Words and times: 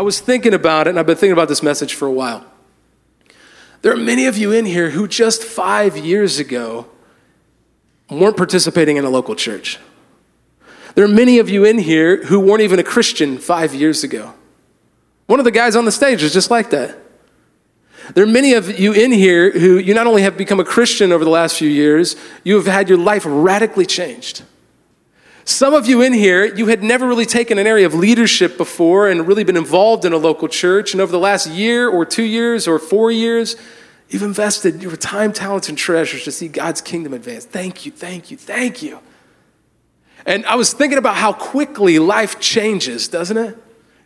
I 0.00 0.02
was 0.02 0.18
thinking 0.18 0.54
about 0.54 0.86
it, 0.86 0.90
and 0.90 0.98
I've 0.98 1.04
been 1.04 1.14
thinking 1.14 1.34
about 1.34 1.48
this 1.48 1.62
message 1.62 1.92
for 1.92 2.08
a 2.08 2.10
while. 2.10 2.42
There 3.82 3.92
are 3.92 3.98
many 3.98 4.24
of 4.24 4.38
you 4.38 4.50
in 4.50 4.64
here 4.64 4.88
who 4.88 5.06
just 5.06 5.44
five 5.44 5.94
years 5.94 6.38
ago 6.38 6.86
weren't 8.08 8.38
participating 8.38 8.96
in 8.96 9.04
a 9.04 9.10
local 9.10 9.34
church. 9.34 9.78
There 10.94 11.04
are 11.04 11.14
many 11.22 11.38
of 11.38 11.50
you 11.50 11.66
in 11.66 11.78
here 11.78 12.24
who 12.24 12.40
weren't 12.40 12.62
even 12.62 12.78
a 12.78 12.82
Christian 12.82 13.36
five 13.36 13.74
years 13.74 14.02
ago. 14.02 14.32
One 15.26 15.38
of 15.38 15.44
the 15.44 15.50
guys 15.50 15.76
on 15.76 15.84
the 15.84 15.92
stage 15.92 16.22
is 16.22 16.32
just 16.32 16.50
like 16.50 16.70
that. 16.70 16.96
There 18.14 18.24
are 18.24 18.26
many 18.26 18.54
of 18.54 18.80
you 18.80 18.94
in 18.94 19.12
here 19.12 19.50
who 19.50 19.76
you 19.76 19.92
not 19.92 20.06
only 20.06 20.22
have 20.22 20.34
become 20.34 20.60
a 20.60 20.64
Christian 20.64 21.12
over 21.12 21.24
the 21.24 21.30
last 21.30 21.58
few 21.58 21.68
years, 21.68 22.16
you 22.42 22.54
have 22.54 22.64
had 22.64 22.88
your 22.88 22.96
life 22.96 23.24
radically 23.26 23.84
changed. 23.84 24.44
Some 25.44 25.74
of 25.74 25.86
you 25.86 26.02
in 26.02 26.12
here, 26.12 26.44
you 26.44 26.66
had 26.66 26.82
never 26.82 27.06
really 27.06 27.26
taken 27.26 27.58
an 27.58 27.66
area 27.66 27.86
of 27.86 27.94
leadership 27.94 28.56
before 28.56 29.08
and 29.08 29.26
really 29.26 29.44
been 29.44 29.56
involved 29.56 30.04
in 30.04 30.12
a 30.12 30.16
local 30.16 30.48
church. 30.48 30.92
And 30.92 31.00
over 31.00 31.10
the 31.10 31.18
last 31.18 31.48
year 31.48 31.88
or 31.88 32.04
two 32.04 32.22
years 32.22 32.68
or 32.68 32.78
four 32.78 33.10
years, 33.10 33.56
you've 34.08 34.22
invested 34.22 34.82
your 34.82 34.96
time, 34.96 35.32
talents, 35.32 35.68
and 35.68 35.76
treasures 35.76 36.24
to 36.24 36.32
see 36.32 36.48
God's 36.48 36.80
kingdom 36.80 37.14
advance. 37.14 37.44
Thank 37.46 37.86
you, 37.86 37.92
thank 37.92 38.30
you, 38.30 38.36
thank 38.36 38.82
you. 38.82 39.00
And 40.26 40.44
I 40.46 40.56
was 40.56 40.72
thinking 40.72 40.98
about 40.98 41.16
how 41.16 41.32
quickly 41.32 41.98
life 41.98 42.38
changes, 42.40 43.08
doesn't 43.08 43.36
it? 43.36 43.56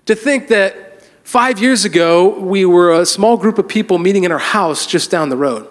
To 0.07 0.15
think 0.15 0.49
that 0.49 1.03
five 1.25 1.59
years 1.59 1.85
ago, 1.85 2.39
we 2.39 2.65
were 2.65 2.93
a 2.93 3.07
small 3.07 3.37
group 3.37 3.59
of 3.59 3.67
people 3.67 3.99
meeting 3.99 4.25
in 4.25 4.31
our 4.31 4.39
house 4.39 4.87
just 4.87 5.11
down 5.11 5.29
the 5.29 5.37
road. 5.37 5.69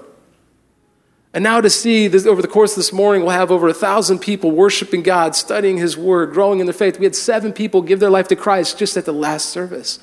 And 1.33 1.43
now 1.43 1.61
to 1.61 1.69
see 1.69 2.07
this, 2.07 2.27
over 2.27 2.43
the 2.43 2.47
course 2.47 2.73
of 2.73 2.77
this 2.77 2.93
morning, 2.93 3.23
we'll 3.23 3.31
have 3.31 3.49
over 3.49 3.67
a 3.67 3.73
thousand 3.73 4.19
people 4.19 4.51
worshiping 4.51 5.01
God, 5.01 5.35
studying 5.35 5.77
His 5.77 5.97
Word, 5.97 6.31
growing 6.31 6.59
in 6.59 6.67
their 6.67 6.73
faith. 6.73 6.99
We 6.99 7.05
had 7.05 7.15
seven 7.15 7.53
people 7.53 7.81
give 7.81 7.99
their 7.99 8.11
life 8.11 8.27
to 8.27 8.35
Christ 8.35 8.77
just 8.77 8.95
at 8.97 9.05
the 9.05 9.13
last 9.13 9.49
service. 9.49 9.99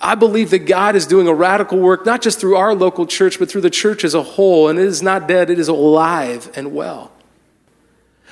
I 0.00 0.14
believe 0.14 0.50
that 0.50 0.60
God 0.60 0.96
is 0.96 1.06
doing 1.06 1.28
a 1.28 1.34
radical 1.34 1.78
work, 1.78 2.06
not 2.06 2.22
just 2.22 2.40
through 2.40 2.56
our 2.56 2.74
local 2.74 3.06
church, 3.06 3.38
but 3.38 3.50
through 3.50 3.60
the 3.60 3.70
church 3.70 4.02
as 4.02 4.14
a 4.14 4.22
whole. 4.22 4.68
And 4.68 4.78
it 4.78 4.86
is 4.86 5.02
not 5.02 5.28
dead, 5.28 5.50
it 5.50 5.58
is 5.58 5.68
alive 5.68 6.50
and 6.54 6.72
well. 6.72 7.12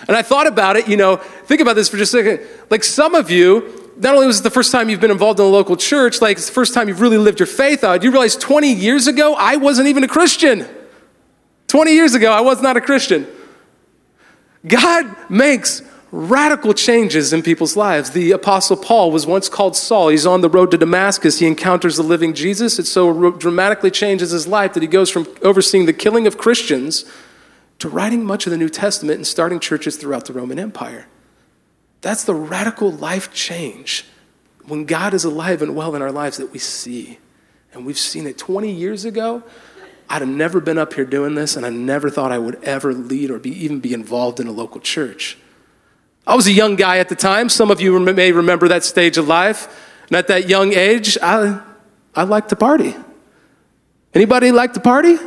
And 0.09 0.17
I 0.17 0.23
thought 0.23 0.47
about 0.47 0.77
it, 0.77 0.89
you 0.89 0.97
know, 0.97 1.17
think 1.17 1.61
about 1.61 1.75
this 1.75 1.89
for 1.89 1.97
just 1.97 2.15
a 2.15 2.19
second. 2.19 2.47
Like 2.71 2.85
some 2.85 3.15
of 3.15 3.31
you, 3.31 3.93
not 3.99 4.15
only 4.15 4.27
was 4.27 4.41
it 4.41 4.43
the 4.43 4.51
first 4.51 4.73
time 4.73 4.89
you've 4.89 5.01
been 5.01 5.11
involved 5.11 5.41
in 5.41 5.47
a 5.47 5.49
local 5.49 5.77
church, 5.77 6.21
like 6.21 6.37
it's 6.37 6.47
the 6.47 6.53
first 6.53 6.73
time 6.73 6.89
you've 6.89 7.01
really 7.01 7.19
lived 7.19 7.41
your 7.41 7.47
faith 7.47 7.83
out. 7.83 8.03
You 8.03 8.11
realize 8.11 8.37
20 8.37 8.73
years 8.73 9.07
ago, 9.07 9.35
I 9.35 9.57
wasn't 9.57 9.89
even 9.89 10.05
a 10.05 10.09
Christian. 10.09 10.67
20 11.77 11.93
years 11.93 12.15
ago, 12.15 12.33
I 12.33 12.41
was 12.41 12.63
not 12.63 12.79
a 12.79 12.81
Christian. 12.81 13.27
God 14.67 15.15
makes 15.29 15.83
radical 16.11 16.73
changes 16.73 17.35
in 17.35 17.43
people's 17.43 17.77
lives. 17.77 18.13
The 18.13 18.31
Apostle 18.31 18.79
Paul 18.79 19.11
was 19.13 19.27
once 19.27 19.51
called 19.51 19.77
Saul. 19.77 20.09
He's 20.09 20.25
on 20.25 20.41
the 20.41 20.49
road 20.49 20.71
to 20.71 20.79
Damascus. 20.79 21.39
He 21.39 21.47
encounters 21.47 21.99
the 21.99 22.03
living 22.03 22.33
Jesus. 22.33 22.79
It 22.79 22.87
so 22.87 23.31
dramatically 23.33 23.91
changes 23.91 24.31
his 24.31 24.47
life 24.47 24.73
that 24.73 24.83
he 24.83 24.87
goes 24.87 25.11
from 25.11 25.27
overseeing 25.43 25.85
the 25.85 25.93
killing 25.93 26.27
of 26.27 26.39
Christians 26.39 27.05
to 27.81 27.91
writing 27.91 28.25
much 28.25 28.47
of 28.47 28.53
the 28.53 28.57
New 28.57 28.71
Testament 28.71 29.19
and 29.19 29.27
starting 29.27 29.61
churches 29.61 29.99
throughout 29.99 30.25
the 30.25 30.33
Roman 30.33 30.59
Empire. 30.59 31.07
That's 32.01 32.25
the 32.25 32.35
radical 32.35 32.91
life 32.91 33.35
change 33.35 34.07
when 34.65 34.87
God 34.87 35.13
is 35.13 35.25
alive 35.25 35.61
and 35.61 35.77
well 35.77 35.95
in 35.95 36.01
our 36.01 36.11
lives 36.11 36.39
that 36.39 36.55
we 36.55 36.59
see. 36.59 37.19
And 37.75 37.85
we've 37.85 37.99
seen 37.99 38.27
it 38.27 38.39
20 38.39 38.73
years 38.73 39.05
ago. 39.05 39.43
I'd 40.09 40.23
have 40.23 40.29
never 40.29 40.61
been 40.61 40.79
up 40.79 40.95
here 40.95 41.05
doing 41.05 41.35
this, 41.35 41.57
and 41.57 41.67
I 41.67 41.71
never 41.71 42.11
thought 42.11 42.31
I 42.31 42.39
would 42.39 42.63
ever 42.63 42.95
lead 42.95 43.31
or 43.31 43.39
be, 43.39 43.51
even 43.65 43.81
be 43.81 43.93
involved 43.93 44.39
in 44.39 44.47
a 44.47 44.53
local 44.53 44.81
church. 44.81 45.37
I 46.27 46.35
was 46.35 46.47
a 46.47 46.53
young 46.53 46.77
guy 46.77 46.99
at 46.99 47.09
the 47.09 47.15
time. 47.15 47.49
Some 47.49 47.71
of 47.71 47.81
you 47.81 47.99
may 47.99 48.33
remember 48.33 48.69
that 48.69 48.85
stage 48.85 49.17
of 49.17 49.29
life. 49.29 49.69
And 50.09 50.17
at 50.17 50.29
that 50.29 50.49
young 50.49 50.73
age, 50.73 51.19
I, 51.23 51.61
I 52.15 52.25
liked 52.25 52.51
to 52.51 52.57
party. 52.57 52.95
Anybody 54.15 54.53
like 54.53 54.73
to 54.75 54.81
party? 54.81 55.19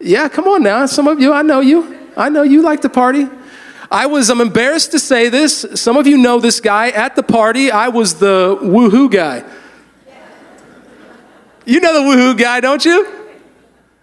Yeah, 0.00 0.28
come 0.28 0.46
on 0.46 0.62
now. 0.62 0.86
Some 0.86 1.08
of 1.08 1.20
you, 1.20 1.32
I 1.32 1.42
know 1.42 1.60
you. 1.60 1.98
I 2.16 2.28
know 2.28 2.42
you 2.42 2.62
like 2.62 2.82
to 2.82 2.88
party. 2.88 3.28
I 3.90 4.06
was, 4.06 4.30
I'm 4.30 4.40
embarrassed 4.40 4.92
to 4.92 4.98
say 4.98 5.28
this. 5.28 5.66
Some 5.74 5.96
of 5.96 6.06
you 6.06 6.16
know 6.16 6.40
this 6.40 6.60
guy. 6.60 6.88
At 6.88 7.14
the 7.14 7.22
party, 7.22 7.70
I 7.70 7.88
was 7.88 8.14
the 8.14 8.58
woohoo 8.62 9.10
guy. 9.10 9.44
You 11.64 11.80
know 11.80 11.92
the 11.94 12.00
woohoo 12.00 12.38
guy, 12.38 12.60
don't 12.60 12.84
you? 12.84 13.21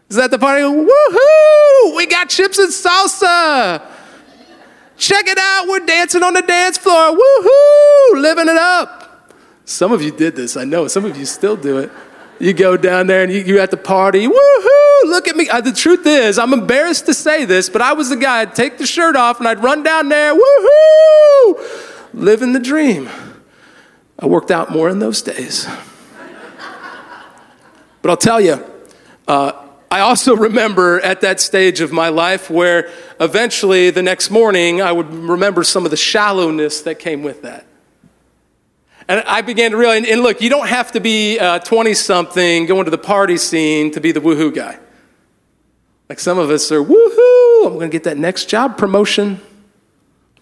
Is 0.10 0.16
that 0.16 0.32
the 0.32 0.40
party? 0.40 0.64
Woohoo! 0.64 1.96
We 1.96 2.08
got 2.08 2.30
chips 2.30 2.58
and 2.58 2.72
salsa. 2.72 3.82
Check 4.98 5.28
it 5.28 5.38
out. 5.38 5.68
We're 5.68 5.86
dancing 5.86 6.24
on 6.24 6.34
the 6.34 6.42
dance 6.42 6.78
floor. 6.78 7.16
Woohoo! 7.16 8.22
Living 8.22 8.50
it 8.50 8.58
up. 8.58 9.34
Some 9.66 9.92
of 9.92 10.02
you 10.02 10.12
did 10.12 10.36
this, 10.36 10.58
I 10.58 10.64
know. 10.64 10.88
Some 10.88 11.06
of 11.06 11.16
you 11.16 11.26
still 11.26 11.56
do 11.56 11.78
it. 11.78 11.92
You 12.40 12.54
go 12.54 12.76
down 12.76 13.06
there 13.06 13.22
and 13.24 13.32
you, 13.32 13.58
are 13.58 13.62
at 13.62 13.70
the 13.70 13.78
party. 13.78 14.26
Woohoo! 14.26 15.04
Look 15.04 15.28
at 15.28 15.36
me. 15.36 15.48
Uh, 15.48 15.62
the 15.62 15.74
truth 15.74 16.08
is, 16.08 16.40
I'm 16.40 16.54
embarrassed 16.54 17.06
to 17.06 17.14
say 17.14 17.46
this, 17.46 17.70
but 17.70 17.82
I 17.82 17.94
was 17.94 18.10
the 18.10 18.16
guy. 18.16 18.42
I'd 18.42 18.56
take 18.56 18.80
the 18.80 18.88
shirt 18.88 19.16
off 19.16 19.38
and 19.40 19.48
I'd 19.48 19.64
run 19.64 19.84
down 19.84 20.10
there. 20.10 20.34
Woohoo! 20.34 22.14
Living 22.14 22.54
the 22.54 22.60
dream. 22.60 23.10
I 24.18 24.26
worked 24.26 24.50
out 24.50 24.72
more 24.72 24.90
in 24.90 24.98
those 24.98 25.22
days. 25.22 25.68
but 28.02 28.10
I'll 28.10 28.18
tell 28.18 28.42
you, 28.42 28.66
uh, 29.28 29.69
I 29.92 30.02
also 30.02 30.36
remember 30.36 31.00
at 31.02 31.22
that 31.22 31.40
stage 31.40 31.82
of 31.82 31.92
my 31.92 32.10
life 32.10 32.50
where 32.50 32.92
eventually 33.20 33.90
the 33.90 34.04
next 34.04 34.30
morning 34.30 34.82
I 34.82 34.92
would 34.92 35.12
remember 35.12 35.64
some 35.64 35.84
of 35.84 35.92
the 35.92 35.98
shallowness 35.98 36.82
that 36.82 37.00
came 37.00 37.24
with 37.24 37.42
that. 37.42 37.66
And 39.08 39.22
I 39.22 39.42
began 39.42 39.72
to 39.72 39.78
realize, 39.78 40.08
and 40.08 40.22
look, 40.22 40.40
you 40.40 40.52
don't 40.52 40.68
have 40.68 40.92
to 40.92 41.00
be 41.00 41.40
uh, 41.40 41.58
20 41.60 41.96
something 41.96 42.68
going 42.68 42.86
to 42.86 42.92
the 42.92 43.00
party 43.00 43.38
scene 43.38 43.90
to 43.92 44.00
be 44.00 44.12
the 44.12 44.20
woohoo 44.20 44.54
guy. 44.54 44.78
Like 46.08 46.20
some 46.20 46.38
of 46.38 46.52
us 46.52 46.72
are, 46.72 46.84
woohoo, 46.84 47.66
I'm 47.66 47.74
going 47.74 47.90
to 47.90 47.96
get 47.96 48.04
that 48.04 48.18
next 48.18 48.46
job 48.46 48.78
promotion. 48.78 49.42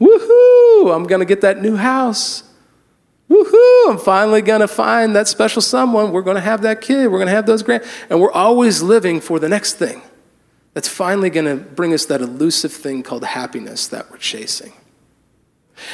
Woohoo, 0.01 0.93
I'm 0.93 1.05
going 1.05 1.19
to 1.19 1.25
get 1.25 1.41
that 1.41 1.61
new 1.61 1.77
house. 1.77 2.43
Woohoo, 3.29 3.89
I'm 3.89 3.97
finally 3.97 4.41
going 4.41 4.61
to 4.61 4.67
find 4.67 5.15
that 5.15 5.27
special 5.27 5.61
someone. 5.61 6.11
We're 6.11 6.21
going 6.21 6.35
to 6.35 6.41
have 6.41 6.61
that 6.61 6.81
kid. 6.81 7.07
We're 7.11 7.17
going 7.17 7.27
to 7.27 7.33
have 7.33 7.45
those 7.45 7.61
grand. 7.61 7.83
And 8.09 8.21
we're 8.21 8.31
always 8.31 8.81
living 8.81 9.19
for 9.19 9.39
the 9.39 9.49
next 9.49 9.73
thing 9.73 10.01
that's 10.73 10.87
finally 10.87 11.29
going 11.29 11.45
to 11.45 11.55
bring 11.55 11.93
us 11.93 12.05
that 12.05 12.21
elusive 12.21 12.71
thing 12.71 13.03
called 13.03 13.25
happiness 13.25 13.87
that 13.87 14.09
we're 14.09 14.17
chasing. 14.17 14.73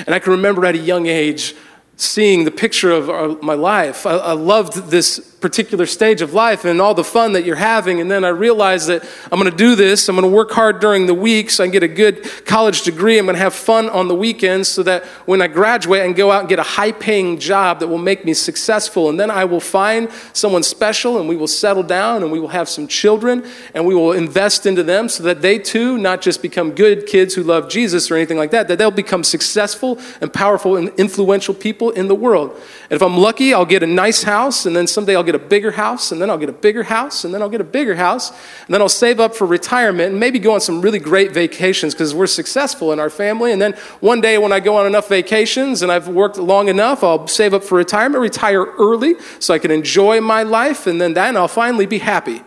And 0.06 0.14
I 0.14 0.20
can 0.20 0.32
remember 0.32 0.66
at 0.66 0.76
a 0.76 0.80
young 0.80 1.08
age 1.08 1.56
seeing 1.96 2.44
the 2.44 2.52
picture 2.52 2.92
of 2.92 3.44
my 3.44 3.54
life. 3.54 4.06
I, 4.06 4.16
I, 4.16 4.32
loved 4.34 4.90
this 4.90 5.20
particular 5.44 5.86
stage 5.86 6.22
of 6.22 6.34
life 6.34 6.66
and 6.66 6.82
all 6.82 6.94
the 6.94 7.04
fun 7.04 7.34
that 7.34 7.46
you're 7.46 7.56
having. 7.56 8.02
And 8.02 8.10
then 8.10 8.24
I 8.24 8.30
realized 8.30 8.88
that 8.88 9.08
I'm 9.32 9.40
going 9.40 9.52
to 9.52 9.56
do 9.56 9.76
this. 9.76 10.10
I'm 10.10 10.16
going 10.16 10.28
to 10.28 10.36
work 10.36 10.52
hard 10.52 10.80
during 10.80 11.06
the 11.06 11.14
week 11.14 11.50
so 11.52 11.64
I 11.64 11.68
can 11.68 11.72
get 11.72 11.84
a 11.84 11.88
good 11.88 12.28
college 12.46 12.82
degree. 12.82 13.20
I'm 13.20 13.26
going 13.26 13.36
to 13.36 13.42
have 13.42 13.54
fun 13.54 13.90
on 13.90 14.08
the 14.08 14.16
weekends 14.16 14.70
so 14.70 14.82
that 14.84 15.04
when 15.26 15.42
I 15.42 15.48
graduate, 15.48 16.04
and 16.04 16.16
go 16.16 16.32
out 16.32 16.40
and 16.40 16.50
get 16.50 16.60
a 16.60 16.64
high 16.64 16.94
paying 16.94 17.38
job 17.38 17.80
that 17.80 17.88
will 17.88 17.98
make 17.98 18.26
me 18.26 18.34
successful. 18.34 19.10
And 19.10 19.20
then 19.20 19.30
I 19.30 19.46
will 19.46 19.60
find 19.60 20.10
someone 20.32 20.64
special 20.64 21.20
and 21.20 21.30
we 21.30 21.36
will 21.36 21.48
settle 21.48 21.84
down 21.84 22.24
and 22.24 22.32
we 22.32 22.40
will 22.40 22.48
have 22.48 22.68
some 22.68 22.88
children 22.88 23.46
and 23.74 23.86
we 23.86 23.94
will 23.94 24.14
invest 24.14 24.66
into 24.66 24.82
them 24.82 25.10
so 25.10 25.24
that 25.24 25.42
they 25.42 25.60
too 25.60 25.98
not 25.98 26.22
just 26.22 26.42
become 26.42 26.72
good 26.72 27.06
kids 27.06 27.36
who 27.36 27.44
love 27.44 27.70
Jesus 27.70 28.10
or 28.10 28.16
anything 28.16 28.38
like 28.38 28.52
that, 28.52 28.68
that 28.70 28.78
they'll 28.78 28.92
become 28.92 29.24
successful 29.24 30.00
and 30.22 30.34
powerful 30.34 30.78
and 30.78 30.90
influential 30.98 31.54
people 31.54 31.83
people 31.84 32.02
in 32.02 32.08
the 32.08 32.16
world. 32.16 32.52
And 32.90 32.92
if 32.92 33.02
I'm 33.02 33.18
lucky, 33.18 33.54
I'll 33.54 33.66
get 33.66 33.84
a 33.84 33.88
nice 33.88 34.24
house, 34.24 34.66
and 34.66 34.76
then 34.76 34.88
someday 34.88 35.16
I'll 35.16 35.24
get 35.24 35.36
a 35.36 35.40
bigger 35.40 35.72
house, 35.72 36.12
and 36.12 36.22
then 36.22 36.30
I'll 36.30 36.38
get 36.38 36.50
a 36.50 36.54
bigger 36.54 36.84
house, 36.84 37.26
and 37.26 37.34
then 37.34 37.42
I'll 37.42 37.50
get 37.50 37.62
a 37.62 37.66
bigger 37.66 37.96
house, 37.96 38.32
and 38.32 38.74
then 38.74 38.82
I'll 38.82 38.90
save 38.90 39.20
up 39.20 39.36
for 39.36 39.46
retirement 39.48 40.12
and 40.12 40.20
maybe 40.20 40.40
go 40.40 40.54
on 40.54 40.62
some 40.62 40.82
really 40.82 41.00
great 41.00 41.32
vacations 41.32 41.94
because 41.94 42.14
we're 42.14 42.28
successful 42.28 42.92
in 42.94 43.00
our 43.00 43.10
family. 43.10 43.52
And 43.52 43.62
then 43.62 43.74
one 44.00 44.22
day 44.22 44.38
when 44.38 44.52
I 44.52 44.60
go 44.60 44.78
on 44.78 44.86
enough 44.86 45.10
vacations 45.10 45.82
and 45.82 45.92
I've 45.92 46.08
worked 46.08 46.38
long 46.38 46.68
enough, 46.68 47.04
I'll 47.04 47.28
save 47.28 47.54
up 47.54 47.64
for 47.64 47.78
retirement, 47.78 48.22
retire 48.22 48.66
early 48.78 49.16
so 49.40 49.54
I 49.54 49.60
can 49.60 49.72
enjoy 49.72 50.22
my 50.22 50.44
life, 50.44 50.88
and 50.88 51.00
then 51.00 51.14
then 51.14 51.38
I'll 51.38 51.48
finally 51.48 51.86
be 51.86 52.00
happy. 52.00 52.42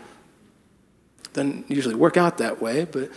Doesn't 1.33 1.71
usually 1.71 1.95
work 1.95 2.17
out 2.17 2.39
that 2.39 2.63
way, 2.63 2.85
but 2.85 3.11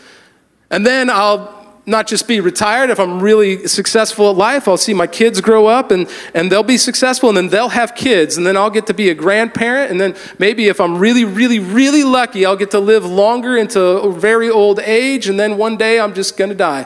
and 0.71 0.85
then 0.85 1.09
I'll 1.09 1.58
not 1.89 2.07
just 2.07 2.27
be 2.27 2.39
retired. 2.39 2.89
If 2.89 2.99
I'm 2.99 3.19
really 3.19 3.67
successful 3.67 4.29
at 4.29 4.37
life, 4.37 4.67
I'll 4.67 4.77
see 4.77 4.93
my 4.93 5.07
kids 5.07 5.41
grow 5.41 5.67
up 5.67 5.91
and, 5.91 6.07
and 6.33 6.51
they'll 6.51 6.63
be 6.63 6.77
successful 6.77 7.29
and 7.29 7.37
then 7.37 7.47
they'll 7.49 7.69
have 7.69 7.95
kids 7.95 8.37
and 8.37 8.45
then 8.45 8.55
I'll 8.55 8.69
get 8.69 8.87
to 8.87 8.93
be 8.93 9.09
a 9.09 9.15
grandparent. 9.15 9.91
And 9.91 9.99
then 9.99 10.15
maybe 10.37 10.67
if 10.67 10.79
I'm 10.79 10.97
really, 10.97 11.25
really, 11.25 11.59
really 11.59 12.03
lucky, 12.03 12.45
I'll 12.45 12.55
get 12.55 12.71
to 12.71 12.79
live 12.79 13.05
longer 13.05 13.57
into 13.57 13.81
a 13.81 14.11
very 14.13 14.49
old 14.49 14.79
age. 14.79 15.27
And 15.27 15.39
then 15.39 15.57
one 15.57 15.75
day 15.75 15.99
I'm 15.99 16.13
just 16.13 16.37
going 16.37 16.49
to 16.49 16.55
die. 16.55 16.85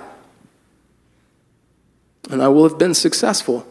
And 2.31 2.41
I 2.41 2.47
will 2.47 2.67
have 2.67 2.79
been 2.79 2.93
successful. 2.93 3.67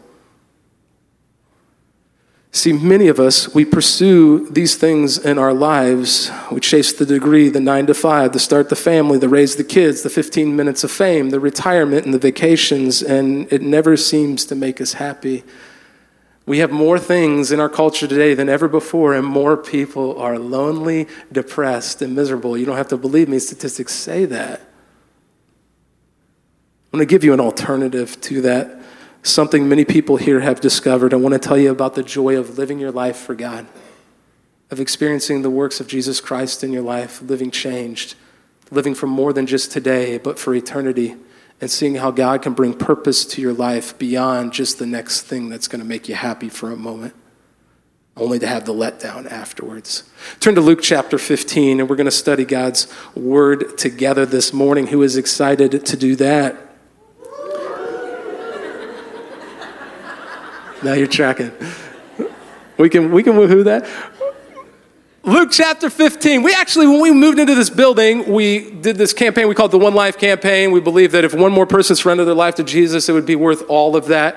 See, 2.55 2.71
many 2.71 3.07
of 3.07 3.19
us, 3.19 3.51
we 3.55 3.65
pursue 3.65 4.47
these 4.47 4.75
things 4.75 5.17
in 5.17 5.39
our 5.39 5.55
lives. 5.55 6.29
We 6.51 6.59
chase 6.59 6.93
the 6.93 7.05
degree, 7.05 7.49
the 7.49 7.59
nine 7.59 7.87
to 7.87 7.95
five, 7.95 8.31
the 8.31 8.39
start 8.39 8.69
the 8.69 8.75
family, 8.75 9.17
the 9.17 9.27
raise 9.27 9.55
the 9.55 9.63
kids, 9.63 10.03
the 10.03 10.09
15 10.11 10.55
minutes 10.55 10.83
of 10.83 10.91
fame, 10.91 11.31
the 11.31 11.39
retirement 11.39 12.05
and 12.05 12.13
the 12.13 12.19
vacations, 12.19 13.01
and 13.01 13.51
it 13.51 13.63
never 13.63 13.97
seems 13.97 14.45
to 14.45 14.55
make 14.55 14.79
us 14.79 14.93
happy. 14.93 15.43
We 16.45 16.59
have 16.59 16.69
more 16.69 16.99
things 16.99 17.51
in 17.51 17.59
our 17.59 17.69
culture 17.69 18.07
today 18.07 18.35
than 18.35 18.49
ever 18.49 18.67
before, 18.67 19.15
and 19.15 19.25
more 19.25 19.57
people 19.57 20.19
are 20.21 20.37
lonely, 20.37 21.07
depressed, 21.31 22.03
and 22.03 22.15
miserable. 22.15 22.55
You 22.55 22.67
don't 22.67 22.77
have 22.77 22.89
to 22.89 22.97
believe 22.97 23.29
me, 23.29 23.39
statistics 23.39 23.93
say 23.93 24.25
that. 24.25 24.59
I'm 26.93 26.99
going 26.99 27.07
to 27.07 27.11
give 27.11 27.23
you 27.23 27.33
an 27.33 27.39
alternative 27.39 28.21
to 28.21 28.41
that, 28.41 28.82
something 29.23 29.67
many 29.67 29.85
people 29.85 30.17
here 30.17 30.41
have 30.41 30.61
discovered. 30.61 31.13
I 31.13 31.17
want 31.17 31.33
to 31.33 31.39
tell 31.39 31.57
you 31.57 31.71
about 31.71 31.95
the 31.95 32.03
joy 32.03 32.37
of 32.37 32.57
living 32.57 32.77
your 32.79 32.91
life 32.91 33.17
for 33.17 33.33
God, 33.33 33.65
of 34.69 34.79
experiencing 34.79 35.41
the 35.41 35.49
works 35.49 35.79
of 35.79 35.87
Jesus 35.87 36.21
Christ 36.21 36.63
in 36.63 36.71
your 36.71 36.83
life, 36.83 37.21
living 37.21 37.49
changed, 37.49 38.15
living 38.69 38.93
for 38.93 39.07
more 39.07 39.33
than 39.33 39.47
just 39.47 39.71
today, 39.71 40.17
but 40.17 40.37
for 40.37 40.53
eternity 40.53 41.15
and 41.61 41.71
seeing 41.71 41.95
how 41.95 42.11
God 42.11 42.41
can 42.41 42.53
bring 42.53 42.73
purpose 42.73 43.23
to 43.25 43.41
your 43.41 43.53
life 43.53 43.97
beyond 43.97 44.51
just 44.51 44.79
the 44.79 44.85
next 44.85 45.21
thing 45.21 45.47
that's 45.47 45.69
going 45.69 45.81
to 45.81 45.87
make 45.87 46.09
you 46.09 46.15
happy 46.15 46.49
for 46.49 46.71
a 46.71 46.75
moment, 46.75 47.13
only 48.17 48.37
to 48.39 48.47
have 48.47 48.65
the 48.65 48.73
letdown 48.73 49.31
afterwards. 49.31 50.03
Turn 50.41 50.55
to 50.55 50.61
Luke 50.61 50.81
chapter 50.81 51.17
15, 51.17 51.79
and 51.79 51.89
we're 51.89 51.95
going 51.95 52.05
to 52.05 52.11
study 52.11 52.43
God's 52.43 52.93
word 53.15 53.77
together 53.77 54.25
this 54.25 54.51
morning. 54.51 54.87
Who 54.87 55.03
is 55.03 55.15
excited 55.15 55.85
to 55.85 55.95
do 55.95 56.17
that? 56.17 56.72
Now 60.83 60.93
you're 60.93 61.07
tracking. 61.07 61.51
We 62.77 62.89
can, 62.89 63.11
we 63.11 63.23
can 63.23 63.33
woohoo 63.33 63.63
that. 63.65 63.87
Luke 65.25 65.49
chapter 65.51 65.89
15. 65.89 66.43
We 66.43 66.53
actually, 66.53 66.87
when 66.87 66.99
we 66.99 67.11
moved 67.11 67.39
into 67.39 67.55
this 67.55 67.69
building, 67.69 68.33
we 68.33 68.71
did 68.71 68.97
this 68.97 69.13
campaign 69.13 69.47
we 69.47 69.55
called 69.55 69.71
the 69.71 69.79
One 69.79 69.93
Life 69.93 70.17
campaign. 70.17 70.71
We 70.71 70.81
believe 70.81 71.13
that 71.13 71.23
if 71.23 71.33
one 71.33 71.53
more 71.53 71.65
person 71.65 71.95
surrendered 71.95 72.27
their 72.27 72.35
life 72.35 72.55
to 72.55 72.63
Jesus, 72.63 73.07
it 73.07 73.13
would 73.13 73.25
be 73.25 73.37
worth 73.37 73.63
all 73.69 73.95
of 73.95 74.07
that. 74.07 74.35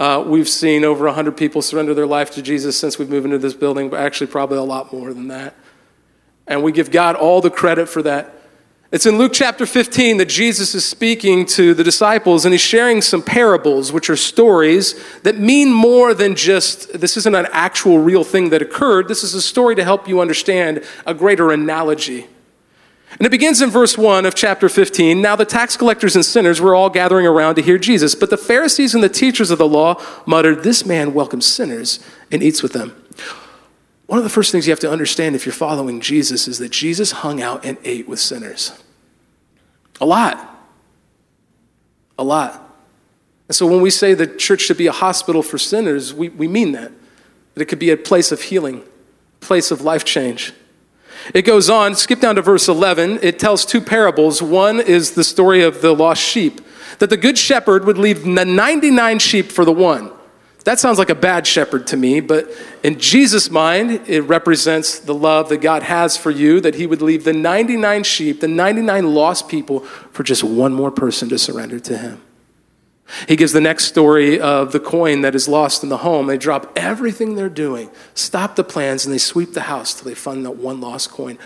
Uh, 0.00 0.24
we've 0.26 0.48
seen 0.48 0.84
over 0.84 1.04
100 1.04 1.36
people 1.36 1.62
surrender 1.62 1.94
their 1.94 2.06
life 2.06 2.32
to 2.32 2.42
Jesus 2.42 2.76
since 2.76 2.98
we've 2.98 3.08
moved 3.08 3.26
into 3.26 3.38
this 3.38 3.54
building, 3.54 3.90
but 3.90 4.00
actually, 4.00 4.26
probably 4.26 4.58
a 4.58 4.62
lot 4.62 4.92
more 4.92 5.14
than 5.14 5.28
that. 5.28 5.54
And 6.48 6.64
we 6.64 6.72
give 6.72 6.90
God 6.90 7.14
all 7.14 7.40
the 7.40 7.50
credit 7.50 7.88
for 7.88 8.02
that. 8.02 8.34
It's 8.94 9.06
in 9.06 9.18
Luke 9.18 9.32
chapter 9.32 9.66
15 9.66 10.18
that 10.18 10.28
Jesus 10.28 10.72
is 10.72 10.84
speaking 10.84 11.46
to 11.46 11.74
the 11.74 11.82
disciples 11.82 12.44
and 12.44 12.54
he's 12.54 12.60
sharing 12.60 13.02
some 13.02 13.22
parables, 13.22 13.92
which 13.92 14.08
are 14.08 14.14
stories 14.14 14.94
that 15.22 15.36
mean 15.36 15.72
more 15.72 16.14
than 16.14 16.36
just 16.36 17.00
this 17.00 17.16
isn't 17.16 17.34
an 17.34 17.48
actual 17.50 17.98
real 17.98 18.22
thing 18.22 18.50
that 18.50 18.62
occurred. 18.62 19.08
This 19.08 19.24
is 19.24 19.34
a 19.34 19.42
story 19.42 19.74
to 19.74 19.82
help 19.82 20.06
you 20.06 20.20
understand 20.20 20.84
a 21.08 21.12
greater 21.12 21.50
analogy. 21.50 22.28
And 23.18 23.26
it 23.26 23.30
begins 23.30 23.60
in 23.60 23.68
verse 23.68 23.98
1 23.98 24.26
of 24.26 24.36
chapter 24.36 24.68
15. 24.68 25.20
Now 25.20 25.34
the 25.34 25.44
tax 25.44 25.76
collectors 25.76 26.14
and 26.14 26.24
sinners 26.24 26.60
were 26.60 26.76
all 26.76 26.88
gathering 26.88 27.26
around 27.26 27.56
to 27.56 27.62
hear 27.62 27.78
Jesus, 27.78 28.14
but 28.14 28.30
the 28.30 28.36
Pharisees 28.36 28.94
and 28.94 29.02
the 29.02 29.08
teachers 29.08 29.50
of 29.50 29.58
the 29.58 29.66
law 29.66 30.00
muttered, 30.24 30.62
This 30.62 30.86
man 30.86 31.14
welcomes 31.14 31.46
sinners 31.46 31.98
and 32.30 32.44
eats 32.44 32.62
with 32.62 32.74
them. 32.74 32.94
One 34.06 34.18
of 34.18 34.24
the 34.24 34.30
first 34.30 34.52
things 34.52 34.68
you 34.68 34.70
have 34.70 34.78
to 34.80 34.92
understand 34.92 35.34
if 35.34 35.46
you're 35.46 35.52
following 35.52 36.00
Jesus 36.00 36.46
is 36.46 36.58
that 36.58 36.70
Jesus 36.70 37.10
hung 37.10 37.42
out 37.42 37.64
and 37.64 37.76
ate 37.82 38.06
with 38.06 38.20
sinners. 38.20 38.70
A 40.00 40.06
lot. 40.06 40.66
A 42.18 42.24
lot. 42.24 42.60
And 43.48 43.54
so 43.54 43.66
when 43.66 43.80
we 43.80 43.90
say 43.90 44.14
the 44.14 44.26
church 44.26 44.62
should 44.62 44.78
be 44.78 44.86
a 44.86 44.92
hospital 44.92 45.42
for 45.42 45.58
sinners, 45.58 46.14
we, 46.14 46.28
we 46.30 46.48
mean 46.48 46.72
that. 46.72 46.92
That 47.54 47.62
it 47.62 47.66
could 47.66 47.78
be 47.78 47.90
a 47.90 47.96
place 47.96 48.32
of 48.32 48.42
healing, 48.42 48.82
place 49.40 49.70
of 49.70 49.82
life 49.82 50.04
change. 50.04 50.52
It 51.32 51.42
goes 51.42 51.70
on, 51.70 51.94
skip 51.94 52.20
down 52.20 52.34
to 52.36 52.42
verse 52.42 52.68
11. 52.68 53.20
It 53.22 53.38
tells 53.38 53.64
two 53.64 53.80
parables. 53.80 54.42
One 54.42 54.80
is 54.80 55.12
the 55.12 55.24
story 55.24 55.62
of 55.62 55.80
the 55.80 55.94
lost 55.94 56.22
sheep, 56.22 56.60
that 56.98 57.10
the 57.10 57.16
good 57.16 57.38
shepherd 57.38 57.84
would 57.84 57.98
leave 57.98 58.24
the 58.24 58.44
99 58.44 59.18
sheep 59.20 59.52
for 59.52 59.64
the 59.64 59.72
one. 59.72 60.10
That 60.64 60.80
sounds 60.80 60.98
like 60.98 61.10
a 61.10 61.14
bad 61.14 61.46
shepherd 61.46 61.86
to 61.88 61.96
me, 61.96 62.20
but 62.20 62.50
in 62.82 62.98
Jesus' 62.98 63.50
mind, 63.50 64.08
it 64.08 64.22
represents 64.22 64.98
the 64.98 65.14
love 65.14 65.50
that 65.50 65.58
God 65.58 65.82
has 65.82 66.16
for 66.16 66.30
you, 66.30 66.58
that 66.60 66.74
He 66.74 66.86
would 66.86 67.02
leave 67.02 67.24
the 67.24 67.34
99 67.34 68.02
sheep, 68.02 68.40
the 68.40 68.48
99 68.48 69.14
lost 69.14 69.48
people, 69.48 69.80
for 69.80 70.22
just 70.22 70.42
one 70.42 70.72
more 70.72 70.90
person 70.90 71.28
to 71.28 71.38
surrender 71.38 71.78
to 71.80 71.98
Him. 71.98 72.22
He 73.28 73.36
gives 73.36 73.52
the 73.52 73.60
next 73.60 73.84
story 73.84 74.40
of 74.40 74.72
the 74.72 74.80
coin 74.80 75.20
that 75.20 75.34
is 75.34 75.46
lost 75.46 75.82
in 75.82 75.90
the 75.90 75.98
home. 75.98 76.26
They 76.26 76.38
drop 76.38 76.72
everything 76.76 77.34
they're 77.34 77.50
doing, 77.50 77.90
stop 78.14 78.56
the 78.56 78.64
plans, 78.64 79.04
and 79.04 79.12
they 79.12 79.18
sweep 79.18 79.52
the 79.52 79.62
house 79.62 79.92
till 79.92 80.06
they 80.06 80.14
find 80.14 80.46
that 80.46 80.56
one 80.56 80.80
lost 80.80 81.10
coin. 81.10 81.38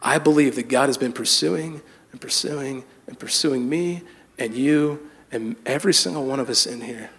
I 0.00 0.18
believe 0.18 0.54
that 0.54 0.68
God 0.68 0.88
has 0.88 0.96
been 0.96 1.12
pursuing 1.12 1.82
and 2.12 2.20
pursuing 2.20 2.84
and 3.08 3.18
pursuing 3.18 3.68
me 3.68 4.02
and 4.38 4.54
you 4.54 5.10
and 5.32 5.56
every 5.66 5.94
single 5.94 6.24
one 6.24 6.38
of 6.38 6.48
us 6.48 6.66
in 6.66 6.82
here. 6.82 7.10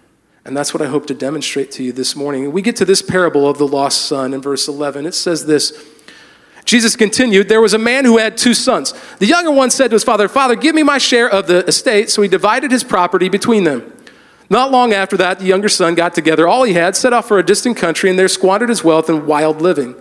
And 0.45 0.56
that's 0.56 0.74
what 0.74 0.81
I 0.81 0.86
hope 0.86 1.07
to 1.07 1.15
demonstrate 1.15 1.71
to 1.71 1.83
you 1.83 1.92
this 1.92 2.15
morning. 2.15 2.51
We 2.51 2.62
get 2.62 2.75
to 2.77 2.86
this 2.86 3.01
parable 3.01 3.50
of 3.50 3.57
the 3.57 3.68
lost 3.68 4.03
son 4.03 4.31
in 4.33 4.42
verse 4.42 4.68
11. 4.68 5.07
It 5.07 5.15
says 5.15 5.47
this 5.47 5.74
Jesus 6.65 6.95
continued, 6.95 7.50
There 7.50 7.62
was 7.62 7.74
a 7.74 7.80
man 7.80 8.06
who 8.06 8.18
had 8.18 8.38
two 8.38 8.53
sons. 8.53 8.94
The 9.18 9.25
younger 9.25 9.51
one 9.51 9.71
said 9.71 9.89
to 9.89 9.95
his 9.95 10.03
father, 10.03 10.27
Father, 10.27 10.56
give 10.56 10.75
me 10.75 10.83
my 10.83 11.00
share 11.00 11.30
of 11.30 11.47
the 11.47 11.65
estate. 11.65 12.09
So 12.09 12.21
he 12.21 12.27
divided 12.27 12.71
his 12.71 12.83
property 12.83 13.27
between 13.27 13.63
them. 13.63 13.92
Not 14.50 14.71
long 14.71 14.94
after 14.94 15.18
that, 15.18 15.39
the 15.39 15.45
younger 15.45 15.69
son 15.69 15.95
got 15.95 16.13
together 16.13 16.47
all 16.47 16.63
he 16.63 16.74
had, 16.74 16.95
set 16.95 17.13
off 17.13 17.27
for 17.27 17.39
a 17.39 17.44
distant 17.44 17.77
country, 17.77 18.12
and 18.12 18.18
there 18.18 18.27
squandered 18.27 18.69
his 18.69 18.83
wealth 18.83 19.09
in 19.09 19.25
wild 19.25 19.62
living. 19.62 19.95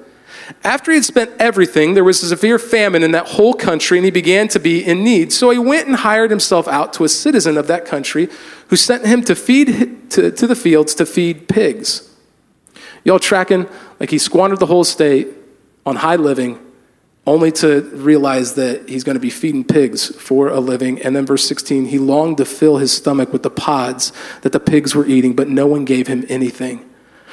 After 0.62 0.91
he 0.91 0.96
had 0.96 1.05
spent 1.05 1.31
everything, 1.38 1.94
there 1.94 2.05
was 2.05 2.23
a 2.23 2.29
severe 2.29 2.58
famine 2.58 3.02
in 3.02 3.12
that 3.12 3.29
whole 3.29 3.55
country, 3.55 3.99
and 3.99 4.05
he 4.05 4.11
began 4.11 4.49
to 4.49 4.61
be 4.61 4.85
in 4.85 5.02
need. 5.02 5.32
So 5.32 5.50
he 5.50 5.58
went 5.58 5.87
and 5.87 5.96
hired 5.96 6.31
himself 6.31 6.69
out 6.69 6.93
to 6.94 7.05
a 7.05 7.08
citizen 7.08 7.56
of 7.56 7.67
that 7.69 7.85
country 7.85 8.29
who 8.69 8.76
sent 8.76 9.06
him 9.06 9.23
to 9.23 9.35
feed 9.35 10.11
to, 10.11 10.31
to 10.31 10.46
the 10.46 10.56
fields 10.56 10.94
to 10.96 11.06
feed 11.06 11.49
pigs. 11.49 12.11
Y'all 13.05 13.19
tracking? 13.19 13.69
Like 14.00 14.11
he 14.11 14.19
squandered 14.19 14.58
the 14.58 14.67
whole 14.67 14.82
estate 14.82 15.29
on 15.87 15.96
high 15.96 16.17
living, 16.17 16.58
only 17.26 17.52
to 17.52 17.82
realize 17.94 18.55
that 18.55 18.88
he's 18.88 19.05
going 19.05 19.14
to 19.14 19.20
be 19.20 19.31
feeding 19.31 19.64
pigs 19.64 20.14
for 20.17 20.49
a 20.49 20.61
living. 20.61 21.00
And 21.02 21.17
then, 21.17 21.25
verse 21.26 21.46
16, 21.46 21.87
he 21.87 21.99
longed 21.99 22.38
to 22.38 22.44
fill 22.44 22.79
his 22.79 22.93
stomach 22.93 23.32
with 23.32 23.43
the 23.43 23.50
pods 23.50 24.12
that 24.43 24.52
the 24.52 24.61
pigs 24.61 24.94
were 24.94 25.06
eating, 25.06 25.35
but 25.35 25.49
no 25.49 25.67
one 25.67 25.85
gave 25.85 26.06
him 26.06 26.25
anything. 26.29 26.88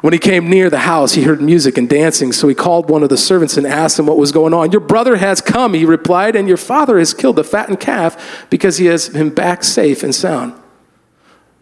When 0.00 0.14
he 0.14 0.18
came 0.18 0.48
near 0.48 0.70
the 0.70 0.78
house, 0.78 1.12
he 1.12 1.24
heard 1.24 1.42
music 1.42 1.76
and 1.76 1.88
dancing. 1.88 2.32
So 2.32 2.48
he 2.48 2.54
called 2.54 2.88
one 2.88 3.02
of 3.02 3.10
the 3.10 3.18
servants 3.18 3.56
and 3.56 3.66
asked 3.66 3.98
him 3.98 4.06
what 4.06 4.16
was 4.16 4.32
going 4.32 4.54
on. 4.54 4.72
Your 4.72 4.80
brother 4.80 5.16
has 5.16 5.40
come, 5.40 5.74
he 5.74 5.84
replied, 5.84 6.36
and 6.36 6.48
your 6.48 6.56
father 6.56 6.98
has 6.98 7.12
killed 7.12 7.36
the 7.36 7.44
fattened 7.44 7.80
calf 7.80 8.46
because 8.48 8.78
he 8.78 8.86
has 8.86 9.08
him 9.08 9.30
back 9.30 9.62
safe 9.62 10.02
and 10.02 10.14
sound. 10.14 10.54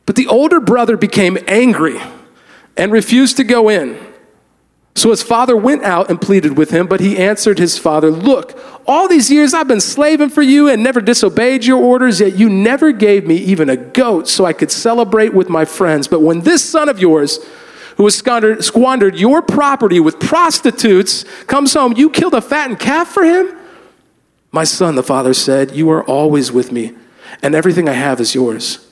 But 0.06 0.16
the 0.16 0.28
older 0.28 0.60
brother 0.60 0.96
became 0.96 1.36
angry 1.48 2.00
and 2.76 2.92
refused 2.92 3.36
to 3.38 3.44
go 3.44 3.68
in. 3.68 3.98
So 4.94 5.10
his 5.10 5.22
father 5.22 5.56
went 5.56 5.84
out 5.84 6.10
and 6.10 6.20
pleaded 6.20 6.56
with 6.56 6.70
him, 6.70 6.88
but 6.88 6.98
he 6.98 7.18
answered 7.18 7.58
his 7.58 7.78
father, 7.78 8.10
Look, 8.10 8.58
all 8.86 9.06
these 9.06 9.30
years 9.30 9.54
I've 9.54 9.68
been 9.68 9.80
slaving 9.80 10.30
for 10.30 10.42
you 10.42 10.68
and 10.68 10.82
never 10.82 11.00
disobeyed 11.00 11.64
your 11.64 11.78
orders, 11.78 12.20
yet 12.20 12.36
you 12.36 12.48
never 12.48 12.90
gave 12.90 13.26
me 13.26 13.36
even 13.36 13.68
a 13.68 13.76
goat 13.76 14.26
so 14.26 14.44
I 14.44 14.52
could 14.52 14.72
celebrate 14.72 15.34
with 15.34 15.48
my 15.48 15.64
friends. 15.64 16.08
But 16.08 16.22
when 16.22 16.40
this 16.40 16.64
son 16.64 16.88
of 16.88 16.98
yours, 16.98 17.38
who 17.98 18.04
has 18.04 18.14
squandered, 18.14 19.18
your 19.18 19.42
property 19.42 19.98
with 19.98 20.20
prostitutes, 20.20 21.24
comes 21.46 21.74
home, 21.74 21.94
you 21.96 22.08
killed 22.08 22.32
a 22.32 22.40
fattened 22.40 22.78
calf 22.78 23.08
for 23.08 23.24
him? 23.24 23.58
My 24.52 24.62
son, 24.62 24.94
the 24.94 25.02
father 25.02 25.34
said, 25.34 25.72
You 25.72 25.90
are 25.90 26.04
always 26.04 26.52
with 26.52 26.70
me, 26.70 26.94
and 27.42 27.56
everything 27.56 27.88
I 27.88 27.94
have 27.94 28.20
is 28.20 28.36
yours. 28.36 28.86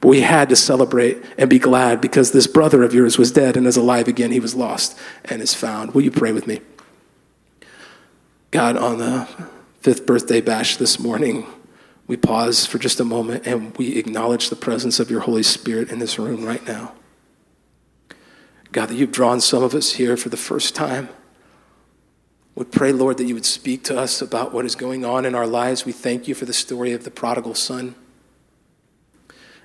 But 0.00 0.08
we 0.08 0.22
had 0.22 0.48
to 0.48 0.56
celebrate 0.56 1.24
and 1.38 1.48
be 1.48 1.60
glad 1.60 2.00
because 2.00 2.32
this 2.32 2.48
brother 2.48 2.82
of 2.82 2.92
yours 2.92 3.16
was 3.16 3.30
dead 3.30 3.56
and 3.56 3.64
is 3.64 3.76
alive 3.76 4.08
again. 4.08 4.32
He 4.32 4.40
was 4.40 4.56
lost 4.56 4.98
and 5.24 5.40
is 5.40 5.54
found. 5.54 5.94
Will 5.94 6.02
you 6.02 6.10
pray 6.10 6.32
with 6.32 6.48
me? 6.48 6.60
God, 8.50 8.76
on 8.76 8.98
the 8.98 9.28
fifth 9.80 10.04
birthday 10.04 10.40
bash 10.40 10.78
this 10.78 10.98
morning, 10.98 11.46
we 12.08 12.16
pause 12.16 12.66
for 12.66 12.78
just 12.78 12.98
a 12.98 13.04
moment 13.04 13.46
and 13.46 13.76
we 13.78 13.96
acknowledge 13.96 14.50
the 14.50 14.56
presence 14.56 14.98
of 14.98 15.12
your 15.12 15.20
Holy 15.20 15.44
Spirit 15.44 15.90
in 15.90 16.00
this 16.00 16.18
room 16.18 16.44
right 16.44 16.66
now. 16.66 16.92
God, 18.76 18.90
that 18.90 18.96
you've 18.96 19.10
drawn 19.10 19.40
some 19.40 19.62
of 19.62 19.74
us 19.74 19.92
here 19.92 20.18
for 20.18 20.28
the 20.28 20.36
first 20.36 20.74
time. 20.74 21.08
We 22.54 22.66
pray, 22.66 22.92
Lord, 22.92 23.16
that 23.16 23.24
you 23.24 23.32
would 23.32 23.46
speak 23.46 23.82
to 23.84 23.98
us 23.98 24.20
about 24.20 24.52
what 24.52 24.66
is 24.66 24.74
going 24.74 25.02
on 25.02 25.24
in 25.24 25.34
our 25.34 25.46
lives. 25.46 25.86
We 25.86 25.92
thank 25.92 26.28
you 26.28 26.34
for 26.34 26.44
the 26.44 26.52
story 26.52 26.92
of 26.92 27.02
the 27.02 27.10
prodigal 27.10 27.54
son. 27.54 27.94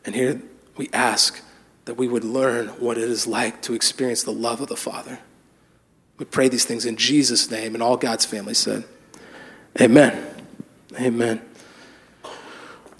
And 0.06 0.16
here 0.16 0.42
we 0.78 0.90
ask 0.94 1.44
that 1.84 1.96
we 1.96 2.08
would 2.08 2.24
learn 2.24 2.70
what 2.80 2.98
it 2.98 3.04
is 3.04 3.28
like 3.28 3.62
to 3.64 3.74
experience 3.74 4.24
the 4.24 4.32
love 4.32 4.62
of 4.62 4.70
the 4.70 4.78
Father. 4.78 5.20
We 6.18 6.24
pray 6.24 6.48
these 6.48 6.64
things 6.64 6.86
in 6.86 6.96
Jesus' 6.96 7.52
name, 7.52 7.74
and 7.74 7.84
all 7.84 7.98
God's 7.98 8.24
family 8.24 8.54
said, 8.54 8.86
Amen. 9.82 10.26
Amen. 10.98 11.42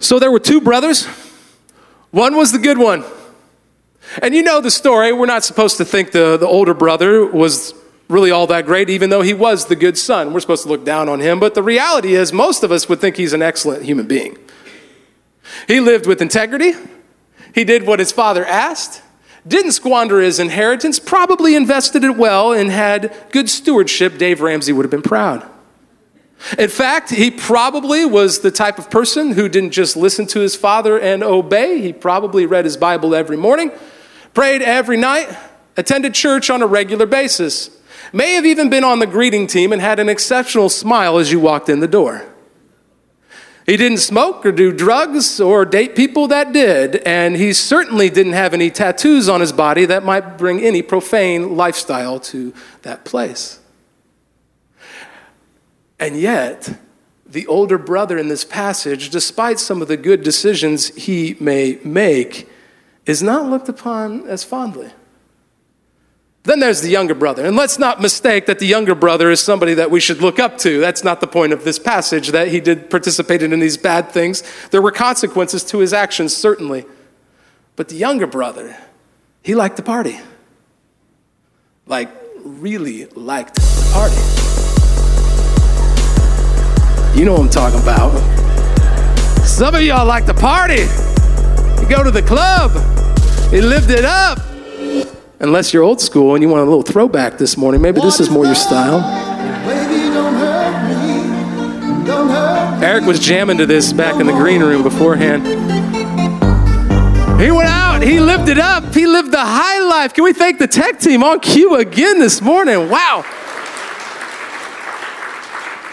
So 0.02 0.20
there 0.20 0.30
were 0.30 0.40
two 0.42 0.60
brothers. 0.60 1.06
One 2.10 2.36
was 2.36 2.52
the 2.52 2.60
good 2.60 2.78
one. 2.78 3.06
And 4.22 4.34
you 4.36 4.44
know 4.44 4.62
the 4.62 4.72
story. 4.72 5.14
We're 5.14 5.26
not 5.26 5.44
supposed 5.44 5.78
to 5.78 5.86
think 5.86 6.12
the, 6.12 6.38
the 6.38 6.48
older 6.48 6.74
brother 6.74 7.26
was 7.26 7.74
really 8.10 8.32
all 8.32 8.48
that 8.48 8.66
great, 8.66 8.90
even 8.90 9.10
though 9.10 9.22
he 9.22 9.34
was 9.34 9.68
the 9.68 9.76
good 9.76 9.98
son. 9.98 10.34
We're 10.34 10.42
supposed 10.42 10.64
to 10.64 10.70
look 10.70 10.84
down 10.84 11.08
on 11.08 11.22
him. 11.22 11.40
But 11.40 11.54
the 11.56 11.64
reality 11.64 12.16
is, 12.16 12.34
most 12.34 12.64
of 12.64 12.72
us 12.72 12.90
would 12.90 13.00
think 13.00 13.16
he's 13.16 13.34
an 13.34 13.42
excellent 13.42 13.84
human 13.84 14.08
being. 14.08 14.38
He 15.68 15.80
lived 15.80 16.06
with 16.06 16.22
integrity, 16.22 16.74
he 17.54 17.64
did 17.64 17.86
what 17.86 18.00
his 18.00 18.12
father 18.12 18.46
asked, 18.46 19.02
didn't 19.48 19.72
squander 19.72 20.22
his 20.22 20.40
inheritance, 20.40 21.00
probably 21.00 21.56
invested 21.56 22.04
it 22.04 22.16
well, 22.16 22.54
and 22.54 22.70
had 22.70 23.14
good 23.32 23.50
stewardship. 23.50 24.18
Dave 24.18 24.42
Ramsey 24.42 24.72
would 24.72 24.86
have 24.86 24.92
been 24.92 25.02
proud. 25.02 25.46
In 26.58 26.70
fact, 26.70 27.10
he 27.12 27.30
probably 27.30 28.04
was 28.06 28.40
the 28.40 28.52
type 28.52 28.80
of 28.80 28.90
person 28.90 29.34
who 29.34 29.48
didn't 29.48 29.72
just 29.72 29.96
listen 29.96 30.26
to 30.28 30.40
his 30.40 30.56
father 30.56 31.00
and 31.00 31.24
obey. 31.24 31.82
He 31.82 31.94
probably 31.94 32.46
read 32.46 32.66
his 32.66 32.78
Bible 32.78 33.14
every 33.14 33.38
morning, 33.38 33.72
prayed 34.34 34.62
every 34.62 34.98
night, 34.98 35.36
attended 35.78 36.14
church 36.14 36.50
on 36.50 36.62
a 36.62 36.68
regular 36.68 37.06
basis, 37.06 37.70
may 38.14 38.34
have 38.34 38.46
even 38.46 38.70
been 38.70 38.84
on 38.84 39.00
the 39.00 39.08
greeting 39.08 39.48
team 39.48 39.72
and 39.72 39.82
had 39.82 40.00
an 40.00 40.10
exceptional 40.10 40.70
smile 40.70 41.18
as 41.18 41.32
you 41.32 41.40
walked 41.40 41.70
in 41.70 41.80
the 41.80 41.88
door. 41.88 42.26
He 43.66 43.78
didn't 43.78 44.00
smoke 44.00 44.46
or 44.46 44.52
do 44.52 44.72
drugs 44.72 45.40
or 45.40 45.66
date 45.66 45.96
people 45.96 46.28
that 46.28 46.52
did, 46.52 46.98
and 46.98 47.36
he 47.36 47.54
certainly 47.54 48.10
didn't 48.10 48.34
have 48.34 48.54
any 48.54 48.72
tattoos 48.72 49.30
on 49.30 49.40
his 49.40 49.52
body 49.52 49.86
that 49.86 50.04
might 50.04 50.38
bring 50.38 50.60
any 50.60 50.82
profane 50.82 51.56
lifestyle 51.56 52.20
to 52.20 52.54
that 52.82 53.06
place. 53.06 53.60
And 56.00 56.20
yet, 56.20 56.80
the 57.26 57.46
older 57.46 57.78
brother 57.78 58.18
in 58.18 58.28
this 58.28 58.44
passage, 58.44 59.12
despite 59.12 59.60
some 59.60 59.82
of 59.82 59.88
the 59.88 59.98
good 59.98 60.24
decisions 60.24 60.88
he 60.96 61.38
may 61.40 61.80
make, 61.84 62.50
is 63.06 63.24
not 63.24 63.50
looked 63.50 63.70
upon 63.70 64.28
as 64.28 64.44
fondly. 64.44 64.92
Then 66.44 66.60
there's 66.60 66.82
the 66.82 66.90
younger 66.90 67.14
brother. 67.14 67.46
And 67.46 67.56
let's 67.56 67.78
not 67.78 68.02
mistake 68.02 68.48
that 68.48 68.58
the 68.58 68.66
younger 68.66 68.96
brother 68.96 69.30
is 69.30 69.40
somebody 69.40 69.76
that 69.76 69.92
we 69.92 70.00
should 70.00 70.22
look 70.22 70.40
up 70.40 70.58
to. 70.60 70.80
That's 70.80 71.04
not 71.04 71.22
the 71.22 71.28
point 71.28 71.54
of 71.54 71.64
this 71.64 71.78
passage, 71.78 72.30
that 72.30 72.48
he 72.48 72.60
did 72.60 72.90
participated 72.90 73.54
in 73.54 73.60
these 73.60 73.78
bad 73.78 74.10
things. 74.10 74.44
There 74.72 74.82
were 74.82 74.92
consequences 74.92 75.64
to 75.66 75.80
his 75.80 75.94
actions, 75.94 76.36
certainly. 76.36 76.86
But 77.76 77.90
the 77.90 77.96
younger 77.96 78.26
brother, 78.26 78.76
he 79.44 79.54
liked 79.54 79.78
to 79.78 79.84
party. 79.84 80.20
Like, 81.86 82.10
really 82.44 83.06
liked 83.06 83.56
to 83.56 83.92
party. 83.94 84.16
You 87.18 87.26
know 87.26 87.34
what 87.34 87.42
I'm 87.42 87.50
talking 87.50 87.80
about. 87.82 88.18
Some 89.46 89.76
of 89.76 89.82
y'all 89.82 90.08
like 90.08 90.26
to 90.26 90.34
party. 90.34 91.11
Go 91.92 92.04
to 92.04 92.10
the 92.10 92.22
club, 92.22 92.72
you 93.52 93.62
lived 93.62 93.90
it 93.90 94.06
up. 94.06 94.40
Unless 95.42 95.74
you're 95.74 95.84
old 95.84 96.00
school 96.00 96.36
and 96.36 96.42
you 96.42 96.48
want 96.48 96.62
a 96.62 96.64
little 96.64 96.84
throwback 96.84 97.38
this 97.38 97.58
morning, 97.58 97.82
maybe 97.82 98.00
this 98.00 98.22
is 98.22 98.30
more 98.30 98.46
your 98.46 98.56
style. 98.56 99.02
Eric 102.82 103.04
was 103.04 103.20
jamming 103.20 103.58
to 103.58 103.66
this 103.66 103.92
back 103.92 104.22
in 104.22 104.26
the 104.26 104.32
green 104.32 104.64
room 104.64 104.84
beforehand. 104.84 105.46
He 107.42 107.52
went 107.52 107.68
out, 107.68 108.02
he 108.02 108.22
lived 108.22 108.48
it 108.48 108.58
up, 108.58 108.96
he 108.96 109.06
lived 109.06 109.34
the 109.34 109.42
high 109.42 109.80
life. 109.80 110.14
Can 110.14 110.24
we 110.24 110.32
thank 110.32 110.60
the 110.60 110.68
tech 110.68 110.98
team 110.98 111.26
on 111.26 111.42
cue 111.42 111.76
again 111.76 112.20
this 112.20 112.42
morning? 112.42 112.90
Wow. 112.90 113.26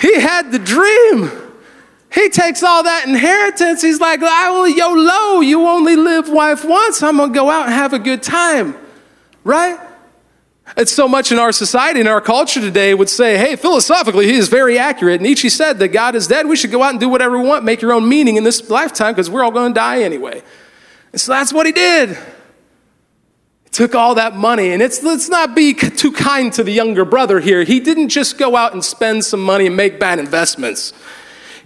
He 0.01 0.21
had 0.21 0.53
the 0.53 0.61
dream. 0.61 1.48
He 2.13 2.31
takes 2.31 2.63
all 2.63 2.83
that 2.85 3.07
inheritance. 3.07 3.83
He's 3.83 4.01
like, 4.01 4.23
I 4.23 4.51
will 4.51 4.69
YOLO, 4.69 5.41
you 5.41 5.67
only 5.67 5.97
live 5.97 6.29
life 6.29 6.65
once. 6.65 7.03
I'm 7.03 7.19
going 7.19 7.33
to 7.33 7.35
go 7.35 7.51
out 7.51 7.67
and 7.67 7.75
have 7.75 7.93
a 7.93 7.99
good 7.99 8.23
time. 8.23 8.77
Right? 9.45 9.79
It's 10.77 10.93
so 10.93 11.09
much 11.09 11.33
in 11.33 11.39
our 11.39 11.53
society, 11.53 12.01
in 12.01 12.07
our 12.07 12.21
culture 12.21 12.61
today, 12.61 12.95
would 12.95 13.09
say, 13.09 13.39
hey, 13.39 13.57
philosophically, 13.57 14.27
he 14.27 14.35
is 14.35 14.49
very 14.49 14.79
accurate. 14.79 15.21
Nietzsche 15.21 15.49
said 15.49 15.79
that 15.79 15.89
God 15.89 16.15
is 16.15 16.27
dead. 16.27 16.47
We 16.47 16.57
should 16.57 16.71
go 16.71 16.83
out 16.83 16.91
and 16.91 17.01
do 17.01 17.09
whatever 17.09 17.39
we 17.39 17.47
want, 17.47 17.65
make 17.65 17.81
your 17.81 17.93
own 17.93 18.09
meaning 18.09 18.37
in 18.37 18.45
this 18.45 18.69
lifetime 18.69 19.15
because 19.15 19.31
we're 19.31 19.43
all 19.43 19.51
going 19.51 19.73
to 19.73 19.79
die 19.79 20.03
anyway. 20.03 20.43
And 21.13 21.21
so 21.21 21.33
that's 21.33 21.53
what 21.53 21.67
he 21.67 21.73
did. 21.73 22.11
He 23.65 23.71
took 23.71 23.95
all 23.95 24.17
that 24.17 24.35
money, 24.35 24.71
and 24.73 24.83
it's, 24.83 25.03
let's 25.03 25.29
not 25.29 25.55
be 25.55 25.73
too 25.73 26.13
kind 26.13 26.53
to 26.55 26.63
the 26.63 26.73
younger 26.73 27.05
brother 27.05 27.41
here. 27.41 27.65
He 27.65 27.81
didn't 27.81 28.11
just 28.11 28.37
go 28.37 28.55
out 28.55 28.73
and 28.73 28.85
spend 28.85 29.25
some 29.25 29.43
money 29.43 29.67
and 29.67 29.77
make 29.77 29.99
bad 29.99 30.19
investments. 30.19 30.93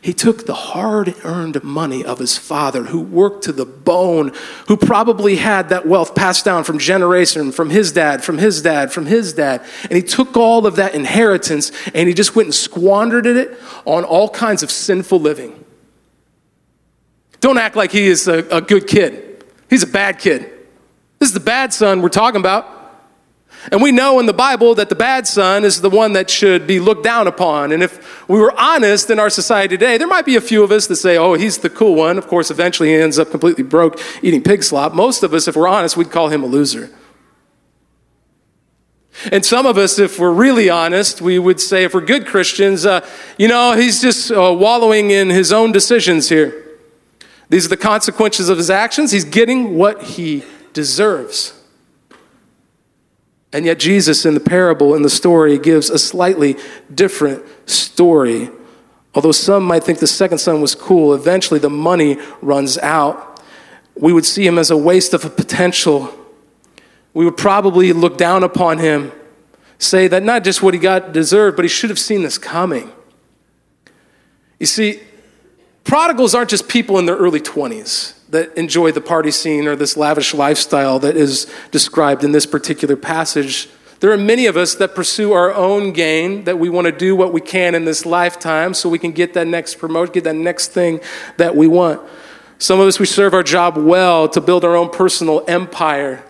He 0.02 0.12
took 0.12 0.46
the 0.46 0.54
hard 0.54 1.14
earned 1.22 1.62
money 1.62 2.04
of 2.04 2.18
his 2.18 2.36
father, 2.36 2.82
who 2.82 3.00
worked 3.00 3.44
to 3.44 3.52
the 3.52 3.64
bone, 3.64 4.32
who 4.66 4.76
probably 4.76 5.36
had 5.36 5.68
that 5.68 5.86
wealth 5.86 6.16
passed 6.16 6.44
down 6.44 6.64
from 6.64 6.80
generation, 6.80 7.52
from 7.52 7.70
his 7.70 7.92
dad, 7.92 8.24
from 8.24 8.38
his 8.38 8.60
dad, 8.62 8.92
from 8.92 9.06
his 9.06 9.32
dad. 9.32 9.64
And 9.84 9.92
he 9.92 10.02
took 10.02 10.36
all 10.36 10.66
of 10.66 10.74
that 10.74 10.96
inheritance 10.96 11.70
and 11.94 12.08
he 12.08 12.14
just 12.14 12.34
went 12.34 12.48
and 12.48 12.54
squandered 12.54 13.26
it 13.26 13.56
on 13.84 14.02
all 14.02 14.28
kinds 14.28 14.64
of 14.64 14.72
sinful 14.72 15.20
living. 15.20 15.64
Don't 17.38 17.58
act 17.58 17.76
like 17.76 17.92
he 17.92 18.08
is 18.08 18.26
a, 18.26 18.38
a 18.48 18.60
good 18.60 18.88
kid. 18.88 19.44
He's 19.70 19.84
a 19.84 19.86
bad 19.88 20.18
kid. 20.18 20.50
This 21.20 21.28
is 21.28 21.34
the 21.34 21.40
bad 21.40 21.72
son 21.72 22.02
we're 22.02 22.08
talking 22.08 22.40
about. 22.40 22.81
And 23.70 23.80
we 23.80 23.92
know 23.92 24.18
in 24.18 24.26
the 24.26 24.32
Bible 24.32 24.74
that 24.74 24.88
the 24.88 24.96
bad 24.96 25.26
son 25.26 25.64
is 25.64 25.80
the 25.80 25.90
one 25.90 26.14
that 26.14 26.28
should 26.28 26.66
be 26.66 26.80
looked 26.80 27.04
down 27.04 27.28
upon. 27.28 27.70
And 27.70 27.82
if 27.82 28.28
we 28.28 28.40
were 28.40 28.52
honest 28.58 29.08
in 29.08 29.20
our 29.20 29.30
society 29.30 29.76
today, 29.76 29.98
there 29.98 30.08
might 30.08 30.26
be 30.26 30.34
a 30.34 30.40
few 30.40 30.64
of 30.64 30.72
us 30.72 30.88
that 30.88 30.96
say, 30.96 31.16
oh, 31.16 31.34
he's 31.34 31.58
the 31.58 31.70
cool 31.70 31.94
one. 31.94 32.18
Of 32.18 32.26
course, 32.26 32.50
eventually 32.50 32.88
he 32.88 32.96
ends 32.96 33.20
up 33.20 33.30
completely 33.30 33.62
broke 33.62 34.00
eating 34.20 34.42
pig 34.42 34.64
slop. 34.64 34.94
Most 34.94 35.22
of 35.22 35.32
us, 35.32 35.46
if 35.46 35.54
we're 35.54 35.68
honest, 35.68 35.96
we'd 35.96 36.10
call 36.10 36.28
him 36.28 36.42
a 36.42 36.46
loser. 36.46 36.90
And 39.30 39.44
some 39.44 39.66
of 39.66 39.78
us, 39.78 39.98
if 39.98 40.18
we're 40.18 40.32
really 40.32 40.68
honest, 40.68 41.20
we 41.20 41.38
would 41.38 41.60
say, 41.60 41.84
if 41.84 41.94
we're 41.94 42.00
good 42.00 42.26
Christians, 42.26 42.84
uh, 42.84 43.06
you 43.38 43.46
know, 43.46 43.76
he's 43.76 44.00
just 44.00 44.32
uh, 44.32 44.52
wallowing 44.52 45.10
in 45.10 45.30
his 45.30 45.52
own 45.52 45.70
decisions 45.70 46.28
here. 46.28 46.78
These 47.48 47.66
are 47.66 47.68
the 47.68 47.76
consequences 47.76 48.48
of 48.48 48.58
his 48.58 48.70
actions. 48.70 49.12
He's 49.12 49.26
getting 49.26 49.76
what 49.76 50.02
he 50.02 50.42
deserves. 50.72 51.61
And 53.52 53.66
yet, 53.66 53.78
Jesus 53.78 54.24
in 54.24 54.34
the 54.34 54.40
parable, 54.40 54.94
in 54.94 55.02
the 55.02 55.10
story, 55.10 55.58
gives 55.58 55.90
a 55.90 55.98
slightly 55.98 56.56
different 56.92 57.44
story. 57.68 58.50
Although 59.14 59.32
some 59.32 59.64
might 59.64 59.84
think 59.84 59.98
the 59.98 60.06
second 60.06 60.38
son 60.38 60.62
was 60.62 60.74
cool, 60.74 61.12
eventually 61.12 61.60
the 61.60 61.68
money 61.68 62.18
runs 62.40 62.78
out. 62.78 63.42
We 63.94 64.12
would 64.12 64.24
see 64.24 64.46
him 64.46 64.58
as 64.58 64.70
a 64.70 64.76
waste 64.76 65.12
of 65.12 65.26
a 65.26 65.30
potential. 65.30 66.14
We 67.12 67.26
would 67.26 67.36
probably 67.36 67.92
look 67.92 68.16
down 68.16 68.42
upon 68.42 68.78
him, 68.78 69.12
say 69.78 70.08
that 70.08 70.22
not 70.22 70.44
just 70.44 70.62
what 70.62 70.72
he 70.72 70.80
got 70.80 71.12
deserved, 71.12 71.56
but 71.56 71.66
he 71.66 71.68
should 71.68 71.90
have 71.90 71.98
seen 71.98 72.22
this 72.22 72.38
coming. 72.38 72.90
You 74.58 74.64
see, 74.64 75.00
prodigals 75.84 76.34
aren't 76.34 76.48
just 76.48 76.68
people 76.68 76.98
in 76.98 77.04
their 77.04 77.16
early 77.16 77.40
20s 77.40 78.14
that 78.32 78.56
enjoy 78.56 78.90
the 78.90 79.00
party 79.00 79.30
scene 79.30 79.68
or 79.68 79.76
this 79.76 79.94
lavish 79.94 80.32
lifestyle 80.32 80.98
that 80.98 81.16
is 81.18 81.46
described 81.70 82.24
in 82.24 82.32
this 82.32 82.46
particular 82.46 82.96
passage. 82.96 83.68
There 84.00 84.10
are 84.10 84.16
many 84.16 84.46
of 84.46 84.56
us 84.56 84.74
that 84.76 84.94
pursue 84.94 85.32
our 85.32 85.52
own 85.52 85.92
gain, 85.92 86.44
that 86.44 86.58
we 86.58 86.70
want 86.70 86.86
to 86.86 86.92
do 86.92 87.14
what 87.14 87.34
we 87.34 87.42
can 87.42 87.74
in 87.74 87.84
this 87.84 88.06
lifetime 88.06 88.72
so 88.72 88.88
we 88.88 88.98
can 88.98 89.12
get 89.12 89.34
that 89.34 89.46
next 89.46 89.74
promotion, 89.74 90.14
get 90.14 90.24
that 90.24 90.34
next 90.34 90.68
thing 90.68 91.00
that 91.36 91.54
we 91.54 91.66
want. 91.66 92.00
Some 92.56 92.80
of 92.80 92.88
us, 92.88 92.98
we 92.98 93.04
serve 93.04 93.34
our 93.34 93.42
job 93.42 93.76
well 93.76 94.28
to 94.30 94.40
build 94.40 94.64
our 94.64 94.76
own 94.76 94.88
personal 94.88 95.44
empire. 95.46 96.24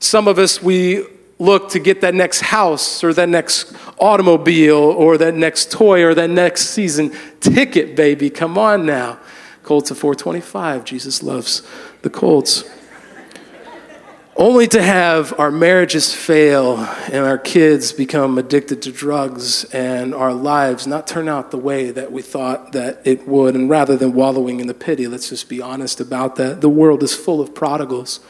Some 0.00 0.26
of 0.26 0.36
us, 0.38 0.60
we 0.60 1.06
look 1.38 1.70
to 1.70 1.78
get 1.78 2.00
that 2.00 2.14
next 2.14 2.40
house 2.40 3.04
or 3.04 3.14
that 3.14 3.28
next 3.28 3.72
automobile 4.00 4.74
or 4.74 5.16
that 5.18 5.34
next 5.36 5.70
toy 5.70 6.02
or 6.02 6.12
that 6.14 6.28
next 6.28 6.70
season 6.70 7.12
ticket, 7.38 7.94
baby. 7.94 8.30
Come 8.30 8.58
on 8.58 8.84
now. 8.84 9.20
Colts 9.68 9.90
of 9.90 9.98
425. 9.98 10.82
Jesus 10.86 11.22
loves 11.22 11.62
the 12.00 12.08
Colts. 12.08 12.64
only 14.34 14.66
to 14.66 14.80
have 14.80 15.38
our 15.38 15.50
marriages 15.50 16.14
fail 16.14 16.78
and 17.12 17.26
our 17.26 17.36
kids 17.36 17.92
become 17.92 18.38
addicted 18.38 18.80
to 18.80 18.90
drugs 18.90 19.64
and 19.64 20.14
our 20.14 20.32
lives 20.32 20.86
not 20.86 21.06
turn 21.06 21.28
out 21.28 21.50
the 21.50 21.58
way 21.58 21.90
that 21.90 22.10
we 22.10 22.22
thought 22.22 22.72
that 22.72 23.02
it 23.04 23.28
would. 23.28 23.54
And 23.54 23.68
rather 23.68 23.94
than 23.94 24.14
wallowing 24.14 24.58
in 24.58 24.68
the 24.68 24.72
pity, 24.72 25.06
let's 25.06 25.28
just 25.28 25.50
be 25.50 25.60
honest 25.60 26.00
about 26.00 26.36
that. 26.36 26.62
The 26.62 26.70
world 26.70 27.02
is 27.02 27.14
full 27.14 27.38
of 27.38 27.54
prodigals. 27.54 28.20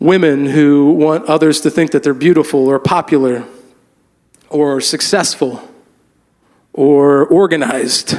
Women 0.00 0.46
who 0.46 0.94
want 0.94 1.26
others 1.26 1.60
to 1.60 1.70
think 1.70 1.92
that 1.92 2.02
they're 2.02 2.12
beautiful 2.12 2.66
or 2.66 2.80
popular 2.80 3.44
or 4.48 4.80
successful 4.80 5.62
or 6.72 7.24
organized, 7.24 8.16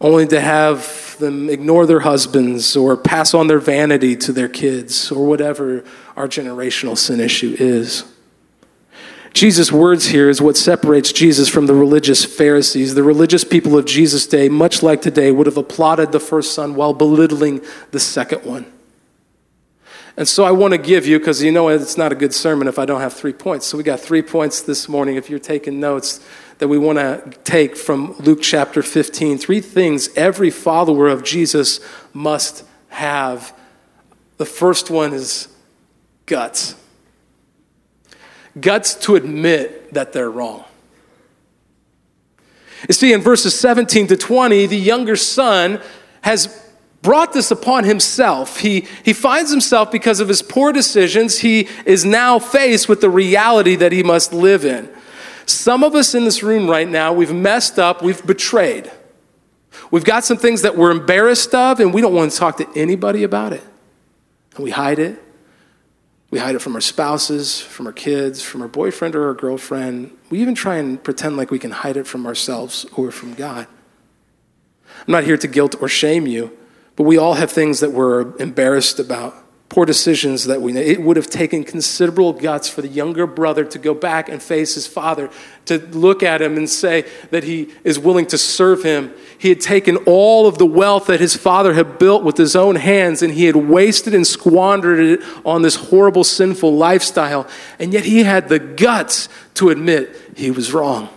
only 0.00 0.26
to 0.26 0.40
have 0.40 1.16
them 1.18 1.48
ignore 1.48 1.86
their 1.86 2.00
husbands 2.00 2.76
or 2.76 2.96
pass 2.96 3.32
on 3.34 3.46
their 3.46 3.60
vanity 3.60 4.16
to 4.16 4.32
their 4.32 4.48
kids 4.48 5.10
or 5.10 5.26
whatever 5.26 5.84
our 6.16 6.28
generational 6.28 6.98
sin 6.98 7.20
issue 7.20 7.56
is. 7.58 8.04
Jesus' 9.32 9.72
words 9.72 10.06
here 10.06 10.28
is 10.28 10.40
what 10.40 10.56
separates 10.56 11.12
Jesus 11.12 11.48
from 11.48 11.66
the 11.66 11.74
religious 11.74 12.24
Pharisees. 12.24 12.94
The 12.94 13.02
religious 13.02 13.42
people 13.42 13.76
of 13.76 13.84
Jesus' 13.84 14.28
day, 14.28 14.48
much 14.48 14.80
like 14.80 15.02
today, 15.02 15.32
would 15.32 15.46
have 15.46 15.56
applauded 15.56 16.12
the 16.12 16.20
first 16.20 16.54
son 16.54 16.76
while 16.76 16.94
belittling 16.94 17.60
the 17.90 17.98
second 17.98 18.44
one. 18.44 18.66
And 20.16 20.28
so 20.28 20.44
I 20.44 20.52
want 20.52 20.70
to 20.70 20.78
give 20.78 21.04
you, 21.04 21.18
because 21.18 21.42
you 21.42 21.50
know 21.50 21.66
it's 21.68 21.98
not 21.98 22.12
a 22.12 22.14
good 22.14 22.32
sermon 22.32 22.68
if 22.68 22.78
I 22.78 22.84
don't 22.84 23.00
have 23.00 23.12
three 23.12 23.32
points. 23.32 23.66
So 23.66 23.76
we 23.76 23.82
got 23.82 23.98
three 23.98 24.22
points 24.22 24.62
this 24.62 24.88
morning. 24.88 25.16
If 25.16 25.28
you're 25.28 25.40
taking 25.40 25.80
notes, 25.80 26.24
that 26.58 26.68
we 26.68 26.78
want 26.78 26.98
to 26.98 27.38
take 27.44 27.76
from 27.76 28.14
Luke 28.18 28.40
chapter 28.42 28.82
15. 28.82 29.38
Three 29.38 29.60
things 29.60 30.08
every 30.16 30.50
follower 30.50 31.08
of 31.08 31.24
Jesus 31.24 31.80
must 32.12 32.64
have. 32.88 33.52
The 34.36 34.46
first 34.46 34.90
one 34.90 35.12
is 35.12 35.48
guts 36.26 36.76
guts 38.60 38.94
to 38.94 39.16
admit 39.16 39.92
that 39.94 40.12
they're 40.12 40.30
wrong. 40.30 40.64
You 42.88 42.94
see, 42.94 43.12
in 43.12 43.20
verses 43.20 43.58
17 43.58 44.08
to 44.08 44.16
20, 44.16 44.66
the 44.66 44.76
younger 44.76 45.16
son 45.16 45.80
has 46.22 46.62
brought 47.02 47.32
this 47.32 47.50
upon 47.50 47.84
himself. 47.84 48.58
He, 48.58 48.86
he 49.04 49.12
finds 49.12 49.50
himself, 49.50 49.90
because 49.90 50.20
of 50.20 50.28
his 50.28 50.42
poor 50.42 50.72
decisions, 50.72 51.38
he 51.38 51.68
is 51.86 52.04
now 52.04 52.38
faced 52.38 52.88
with 52.88 53.00
the 53.00 53.10
reality 53.10 53.76
that 53.76 53.92
he 53.92 54.02
must 54.02 54.32
live 54.32 54.64
in. 54.64 54.88
Some 55.46 55.84
of 55.84 55.94
us 55.94 56.14
in 56.14 56.24
this 56.24 56.42
room 56.42 56.68
right 56.68 56.88
now, 56.88 57.12
we've 57.12 57.32
messed 57.32 57.78
up, 57.78 58.02
we've 58.02 58.24
betrayed. 58.26 58.90
We've 59.90 60.04
got 60.04 60.24
some 60.24 60.38
things 60.38 60.62
that 60.62 60.76
we're 60.76 60.90
embarrassed 60.90 61.54
of, 61.54 61.80
and 61.80 61.92
we 61.92 62.00
don't 62.00 62.14
want 62.14 62.32
to 62.32 62.36
talk 62.36 62.56
to 62.58 62.68
anybody 62.74 63.22
about 63.22 63.52
it. 63.52 63.62
And 64.54 64.64
we 64.64 64.70
hide 64.70 64.98
it. 64.98 65.22
We 66.30 66.38
hide 66.38 66.54
it 66.54 66.60
from 66.60 66.74
our 66.74 66.80
spouses, 66.80 67.60
from 67.60 67.86
our 67.86 67.92
kids, 67.92 68.42
from 68.42 68.62
our 68.62 68.68
boyfriend 68.68 69.14
or 69.14 69.28
our 69.28 69.34
girlfriend. 69.34 70.16
We 70.30 70.40
even 70.40 70.54
try 70.54 70.76
and 70.76 71.02
pretend 71.02 71.36
like 71.36 71.50
we 71.50 71.58
can 71.58 71.70
hide 71.70 71.96
it 71.96 72.06
from 72.06 72.26
ourselves 72.26 72.86
or 72.96 73.10
from 73.10 73.34
God. 73.34 73.66
I'm 75.06 75.12
not 75.12 75.24
here 75.24 75.36
to 75.36 75.46
guilt 75.46 75.76
or 75.80 75.88
shame 75.88 76.26
you, 76.26 76.56
but 76.96 77.04
we 77.04 77.18
all 77.18 77.34
have 77.34 77.50
things 77.50 77.80
that 77.80 77.92
we're 77.92 78.36
embarrassed 78.38 78.98
about 78.98 79.43
poor 79.74 79.84
decisions 79.84 80.44
that 80.44 80.62
we 80.62 80.72
made. 80.72 80.86
It 80.86 81.02
would 81.02 81.16
have 81.16 81.28
taken 81.28 81.64
considerable 81.64 82.32
guts 82.32 82.68
for 82.68 82.80
the 82.80 82.86
younger 82.86 83.26
brother 83.26 83.64
to 83.64 83.78
go 83.80 83.92
back 83.92 84.28
and 84.28 84.40
face 84.40 84.76
his 84.76 84.86
father, 84.86 85.28
to 85.64 85.78
look 85.78 86.22
at 86.22 86.40
him 86.40 86.56
and 86.56 86.70
say 86.70 87.10
that 87.32 87.42
he 87.42 87.70
is 87.82 87.98
willing 87.98 88.24
to 88.26 88.38
serve 88.38 88.84
him. 88.84 89.12
He 89.36 89.48
had 89.48 89.60
taken 89.60 89.96
all 90.06 90.46
of 90.46 90.58
the 90.58 90.64
wealth 90.64 91.06
that 91.06 91.18
his 91.18 91.34
father 91.34 91.74
had 91.74 91.98
built 91.98 92.22
with 92.22 92.36
his 92.36 92.54
own 92.54 92.76
hands 92.76 93.20
and 93.20 93.34
he 93.34 93.46
had 93.46 93.56
wasted 93.56 94.14
and 94.14 94.24
squandered 94.24 95.00
it 95.00 95.20
on 95.44 95.62
this 95.62 95.74
horrible, 95.74 96.22
sinful 96.22 96.72
lifestyle. 96.76 97.48
And 97.80 97.92
yet 97.92 98.04
he 98.04 98.22
had 98.22 98.48
the 98.48 98.60
guts 98.60 99.28
to 99.54 99.70
admit 99.70 100.14
he 100.36 100.52
was 100.52 100.72
wrong. 100.72 101.08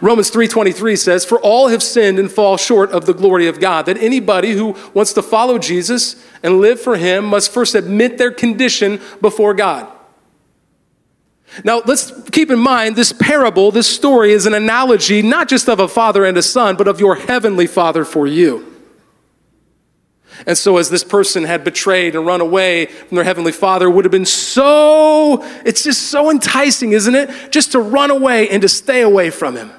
Romans 0.00 0.30
3:23 0.30 0.96
says, 0.96 1.24
"For 1.24 1.38
all 1.38 1.68
have 1.68 1.82
sinned 1.82 2.18
and 2.18 2.30
fall 2.30 2.56
short 2.56 2.90
of 2.90 3.06
the 3.06 3.14
glory 3.14 3.46
of 3.46 3.60
God." 3.60 3.86
That 3.86 3.98
anybody 4.00 4.52
who 4.52 4.74
wants 4.94 5.12
to 5.14 5.22
follow 5.22 5.58
Jesus 5.58 6.16
and 6.42 6.60
live 6.60 6.80
for 6.80 6.96
him 6.96 7.24
must 7.24 7.52
first 7.52 7.74
admit 7.74 8.18
their 8.18 8.30
condition 8.30 9.00
before 9.20 9.54
God. 9.54 9.86
Now, 11.64 11.82
let's 11.84 12.12
keep 12.30 12.50
in 12.50 12.58
mind 12.58 12.96
this 12.96 13.12
parable, 13.12 13.72
this 13.72 13.88
story 13.88 14.32
is 14.32 14.46
an 14.46 14.54
analogy 14.54 15.20
not 15.20 15.48
just 15.48 15.68
of 15.68 15.80
a 15.80 15.88
father 15.88 16.24
and 16.24 16.36
a 16.38 16.42
son, 16.42 16.76
but 16.76 16.86
of 16.86 17.00
your 17.00 17.16
heavenly 17.16 17.66
father 17.66 18.04
for 18.04 18.26
you. 18.26 18.64
And 20.46 20.56
so, 20.56 20.78
as 20.78 20.90
this 20.90 21.04
person 21.04 21.44
had 21.44 21.64
betrayed 21.64 22.14
and 22.16 22.26
run 22.26 22.40
away 22.40 22.86
from 22.86 23.16
their 23.16 23.24
heavenly 23.24 23.52
father, 23.52 23.90
would 23.90 24.04
have 24.04 24.12
been 24.12 24.26
so, 24.26 25.42
it's 25.64 25.84
just 25.84 26.02
so 26.02 26.30
enticing, 26.30 26.92
isn't 26.92 27.14
it? 27.14 27.30
Just 27.50 27.72
to 27.72 27.80
run 27.80 28.10
away 28.10 28.48
and 28.48 28.62
to 28.62 28.68
stay 28.68 29.02
away 29.02 29.30
from 29.30 29.56
him. 29.56 29.70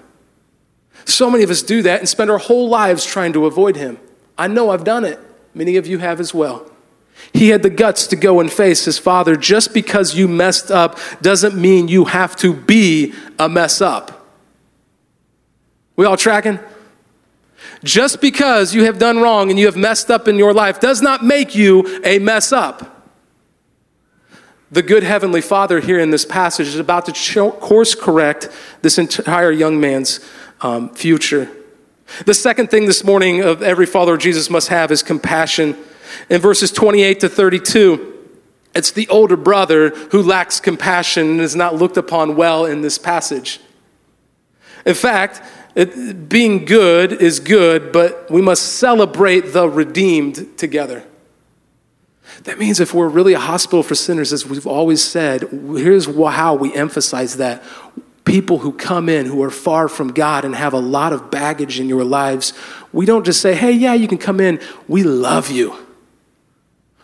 So 1.06 1.30
many 1.30 1.44
of 1.44 1.50
us 1.50 1.62
do 1.62 1.82
that 1.84 2.00
and 2.00 2.08
spend 2.08 2.30
our 2.30 2.38
whole 2.38 2.70
lives 2.70 3.06
trying 3.06 3.34
to 3.34 3.46
avoid 3.46 3.76
him. 3.76 4.00
I 4.38 4.48
know 4.48 4.70
I've 4.70 4.84
done 4.84 5.06
it. 5.06 5.20
Many 5.54 5.78
of 5.78 5.88
you 5.88 5.98
have 5.98 6.20
as 6.20 6.34
well. 6.34 6.70
He 7.34 7.50
had 7.50 7.64
the 7.64 7.70
guts 7.70 8.08
to 8.08 8.16
go 8.16 8.40
and 8.40 8.52
face 8.52 8.86
his 8.86 8.98
father. 8.98 9.36
Just 9.36 9.74
because 9.74 10.16
you 10.16 10.28
messed 10.28 10.72
up 10.72 10.98
doesn't 11.22 11.56
mean 11.56 11.88
you 11.88 12.06
have 12.06 12.36
to 12.38 12.54
be 12.54 13.14
a 13.38 13.48
mess 13.48 13.82
up. 13.82 14.28
We 15.96 16.06
all 16.06 16.18
tracking? 16.18 16.60
Just 17.84 18.22
because 18.22 18.76
you 18.76 18.84
have 18.86 19.00
done 19.00 19.20
wrong 19.20 19.50
and 19.50 19.60
you 19.60 19.66
have 19.66 19.76
messed 19.76 20.12
up 20.12 20.28
in 20.28 20.38
your 20.38 20.54
life 20.54 20.80
does 20.80 21.02
not 21.02 21.24
make 21.24 21.56
you 21.56 22.02
a 22.04 22.20
mess 22.20 22.52
up. 22.52 23.06
The 24.72 24.82
good 24.82 25.04
Heavenly 25.04 25.42
Father 25.42 25.82
here 25.82 26.00
in 26.00 26.12
this 26.12 26.24
passage 26.24 26.68
is 26.68 26.80
about 26.80 27.06
to 27.06 27.52
course 27.52 27.94
correct 27.94 28.50
this 28.82 28.98
entire 28.98 29.52
young 29.52 29.80
man's 29.82 30.20
um, 30.62 30.90
future. 30.94 31.50
The 32.26 32.34
second 32.34 32.70
thing 32.70 32.86
this 32.86 33.04
morning 33.04 33.42
of 33.42 33.62
every 33.62 33.86
follower 33.86 34.14
of 34.14 34.22
Jesus 34.22 34.50
must 34.50 34.70
have 34.70 34.92
is 34.92 35.04
compassion. 35.04 35.76
In 36.30 36.40
verses 36.40 36.72
28 36.72 37.20
to 37.22 37.30
32, 37.30 38.30
it's 38.74 38.92
the 38.92 39.08
older 39.10 39.36
brother 39.36 39.90
who 39.90 40.22
lacks 40.22 40.60
compassion 40.60 41.32
and 41.32 41.42
is 41.42 41.56
not 41.56 41.76
looked 41.76 41.98
upon 41.98 42.36
well 42.36 42.66
in 42.66 42.82
this 42.82 42.98
passage. 42.98 43.60
In 44.86 44.96
fact, 44.96 45.42
it, 45.76 46.28
being 46.28 46.66
good 46.66 47.14
is 47.14 47.40
good, 47.40 47.92
but 47.92 48.30
we 48.30 48.42
must 48.42 48.74
celebrate 48.74 49.54
the 49.54 49.70
redeemed 49.70 50.58
together. 50.58 51.04
That 52.44 52.58
means 52.58 52.80
if 52.80 52.94
we're 52.94 53.08
really 53.08 53.34
a 53.34 53.40
hospital 53.40 53.84
for 53.84 53.96
sinners, 53.96 54.34
as 54.34 54.46
we've 54.46 54.68
always 54.68 55.04
said, 55.04 55.44
here's 55.52 56.06
how 56.06 56.56
we 56.56 56.74
emphasize 56.74 57.38
that. 57.38 57.64
People 58.24 58.60
who 58.60 58.74
come 58.74 59.10
in 59.10 59.26
who 59.26 59.42
are 59.44 59.50
far 59.50 59.88
from 59.88 60.12
God 60.12 60.46
and 60.46 60.56
have 60.56 60.74
a 60.74 60.80
lot 60.80 61.14
of 61.14 61.32
baggage 61.32 61.80
in 61.80 61.90
your 61.90 62.04
lives, 62.04 62.54
we 62.94 63.06
don't 63.06 63.26
just 63.26 63.42
say, 63.42 63.54
hey, 63.54 63.72
yeah, 63.72 63.94
you 63.94 64.08
can 64.08 64.18
come 64.18 64.40
in. 64.40 64.60
We 64.88 65.04
love 65.04 65.50
you. 65.50 65.76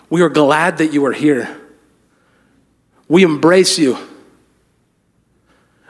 We 0.10 0.22
are 0.22 0.30
glad 0.30 0.78
that 0.78 0.94
you 0.94 1.06
are 1.06 1.12
here. 1.12 1.60
We 3.08 3.24
embrace 3.24 3.78
you. 3.78 3.98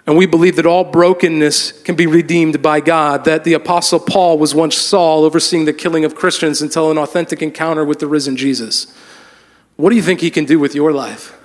And 0.08 0.16
we 0.16 0.26
believe 0.26 0.56
that 0.56 0.66
all 0.66 0.86
brokenness 0.86 1.84
can 1.84 1.96
be 1.96 2.08
redeemed 2.08 2.62
by 2.62 2.80
God, 2.80 3.26
that 3.26 3.44
the 3.44 3.54
Apostle 3.54 4.00
Paul 4.00 4.40
was 4.40 4.56
once 4.56 4.78
Saul 4.78 5.26
overseeing 5.26 5.66
the 5.66 5.74
killing 5.74 6.06
of 6.06 6.16
Christians 6.16 6.62
until 6.62 6.90
an 6.90 6.98
authentic 6.98 7.42
encounter 7.42 7.84
with 7.84 8.00
the 8.00 8.08
risen 8.08 8.38
Jesus. 8.38 8.88
What 9.76 9.90
do 9.90 9.98
you 9.98 10.02
think 10.02 10.22
he 10.22 10.32
can 10.32 10.46
do 10.46 10.60
with 10.60 10.74
your 10.74 10.94
life? 10.94 11.37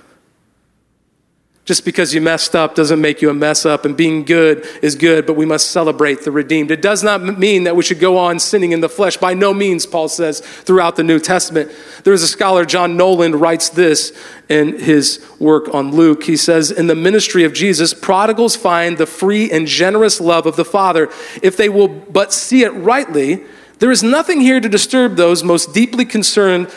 Just 1.65 1.85
because 1.85 2.13
you 2.13 2.19
messed 2.19 2.57
up 2.57 2.75
doesn't 2.75 2.99
make 2.99 3.21
you 3.21 3.29
a 3.29 3.33
mess 3.33 3.65
up, 3.65 3.85
and 3.85 3.95
being 3.95 4.25
good 4.25 4.67
is 4.81 4.95
good, 4.95 5.25
but 5.25 5.37
we 5.37 5.45
must 5.45 5.71
celebrate 5.71 6.23
the 6.23 6.31
redeemed. 6.31 6.71
It 6.71 6.81
does 6.81 7.03
not 7.03 7.23
mean 7.23 7.63
that 7.63 7.77
we 7.77 7.83
should 7.83 8.01
go 8.01 8.17
on 8.17 8.39
sinning 8.39 8.73
in 8.73 8.81
the 8.81 8.89
flesh. 8.89 9.15
By 9.15 9.33
no 9.33 9.53
means, 9.53 9.85
Paul 9.85 10.09
says 10.09 10.41
throughout 10.41 10.97
the 10.97 11.03
New 11.03 11.19
Testament. 11.19 11.71
There 12.03 12.11
is 12.11 12.21
a 12.21 12.27
scholar, 12.27 12.65
John 12.65 12.97
Nolland, 12.97 13.39
writes 13.39 13.69
this 13.69 14.11
in 14.49 14.77
his 14.77 15.25
work 15.39 15.73
on 15.73 15.91
Luke. 15.91 16.25
He 16.25 16.35
says, 16.35 16.69
In 16.69 16.87
the 16.87 16.95
ministry 16.95 17.45
of 17.45 17.53
Jesus, 17.53 17.93
prodigals 17.93 18.57
find 18.57 18.97
the 18.97 19.05
free 19.05 19.49
and 19.49 19.65
generous 19.65 20.19
love 20.19 20.45
of 20.45 20.57
the 20.57 20.65
Father. 20.65 21.09
If 21.41 21.55
they 21.55 21.69
will 21.69 21.87
but 21.87 22.33
see 22.33 22.63
it 22.63 22.71
rightly, 22.71 23.41
there 23.79 23.91
is 23.91 24.03
nothing 24.03 24.41
here 24.41 24.59
to 24.59 24.67
disturb 24.67 25.15
those 25.15 25.45
most 25.45 25.73
deeply 25.73 26.03
concerned 26.03 26.69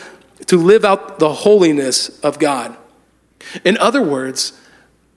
to 0.45 0.57
live 0.57 0.85
out 0.85 1.19
the 1.19 1.33
holiness 1.33 2.21
of 2.21 2.39
God. 2.39 2.77
In 3.65 3.77
other 3.79 4.01
words, 4.01 4.57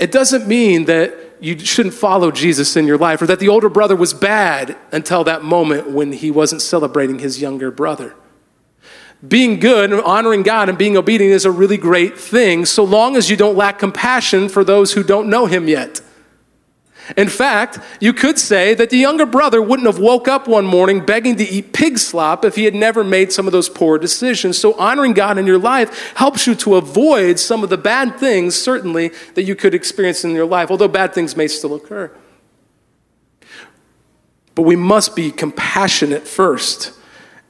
it 0.01 0.11
doesn't 0.11 0.49
mean 0.49 0.87
that 0.87 1.15
you 1.41 1.59
shouldn't 1.59 1.95
follow 1.95 2.31
Jesus 2.31 2.75
in 2.75 2.87
your 2.87 2.97
life 2.97 3.21
or 3.21 3.27
that 3.27 3.39
the 3.39 3.49
older 3.49 3.69
brother 3.69 3.95
was 3.95 4.15
bad 4.15 4.77
until 4.93 5.25
that 5.25 5.45
moment 5.45 5.91
when 5.91 6.13
he 6.13 6.31
wasn't 6.31 6.63
celebrating 6.63 7.19
his 7.19 7.41
younger 7.41 7.71
brother. 7.71 8.15
Being 9.27 9.61
good 9.61 9.93
and 9.93 10.01
honoring 10.01 10.43
God 10.43 10.71
and 10.71 10.79
being 10.79 10.97
obedient 10.97 11.35
is 11.35 11.45
a 11.45 11.51
really 11.51 11.77
great 11.77 12.19
thing 12.19 12.65
so 12.65 12.83
long 12.83 13.15
as 13.15 13.29
you 13.29 13.37
don't 13.37 13.57
lack 13.57 13.79
compassion 13.79 14.49
for 14.49 14.65
those 14.65 14.95
who 14.95 15.03
don't 15.03 15.29
know 15.29 15.45
him 15.45 15.69
yet. 15.69 16.01
In 17.17 17.29
fact, 17.29 17.79
you 18.01 18.13
could 18.13 18.39
say 18.39 18.75
that 18.75 18.91
the 18.91 18.97
younger 18.97 19.27
brother 19.27 19.61
wouldn't 19.61 19.87
have 19.87 19.99
woke 19.99 20.29
up 20.29 20.47
one 20.47 20.65
morning 20.65 21.05
begging 21.05 21.37
to 21.37 21.45
eat 21.45 21.73
pig 21.73 21.99
slop 21.99 22.45
if 22.45 22.57
he 22.57 22.65
had 22.65 22.75
never 22.75 23.03
made 23.03 23.33
some 23.33 23.47
of 23.47 23.53
those 23.53 23.69
poor 23.69 23.99
decisions. 23.99 24.59
So 24.59 24.75
honoring 24.75 25.13
God 25.13 25.39
in 25.39 25.47
your 25.47 25.59
life 25.59 26.13
helps 26.17 26.47
you 26.47 26.55
to 26.57 26.77
avoid 26.77 27.39
some 27.39 27.63
of 27.63 27.71
the 27.71 27.79
bad 27.79 28.19
things, 28.19 28.55
certainly, 28.55 29.11
that 29.35 29.43
you 29.43 29.57
could 29.57 29.75
experience 29.75 30.25
in 30.25 30.33
your 30.33 30.47
life, 30.47 30.71
although 30.71 30.89
bad 30.89 31.15
things 31.15 31.37
may 31.37 31.49
still 31.49 31.75
occur. 31.75 32.11
But 34.55 34.63
we 34.63 34.77
must 34.77 35.17
be 35.17 35.31
compassionate 35.31 36.27
first. 36.29 36.93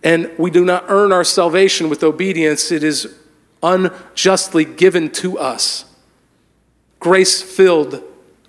And 0.03 0.31
we 0.39 0.51
do 0.51 0.65
not 0.65 0.85
earn 0.89 1.13
our 1.13 1.25
salvation 1.25 1.89
with 1.89 2.03
obedience, 2.03 2.73
it 2.73 2.83
is 2.83 3.15
unjustly 3.63 4.65
given 4.65 5.11
to 5.11 5.39
us. 5.39 5.85
Grace 6.99 7.43
filled, 7.43 8.03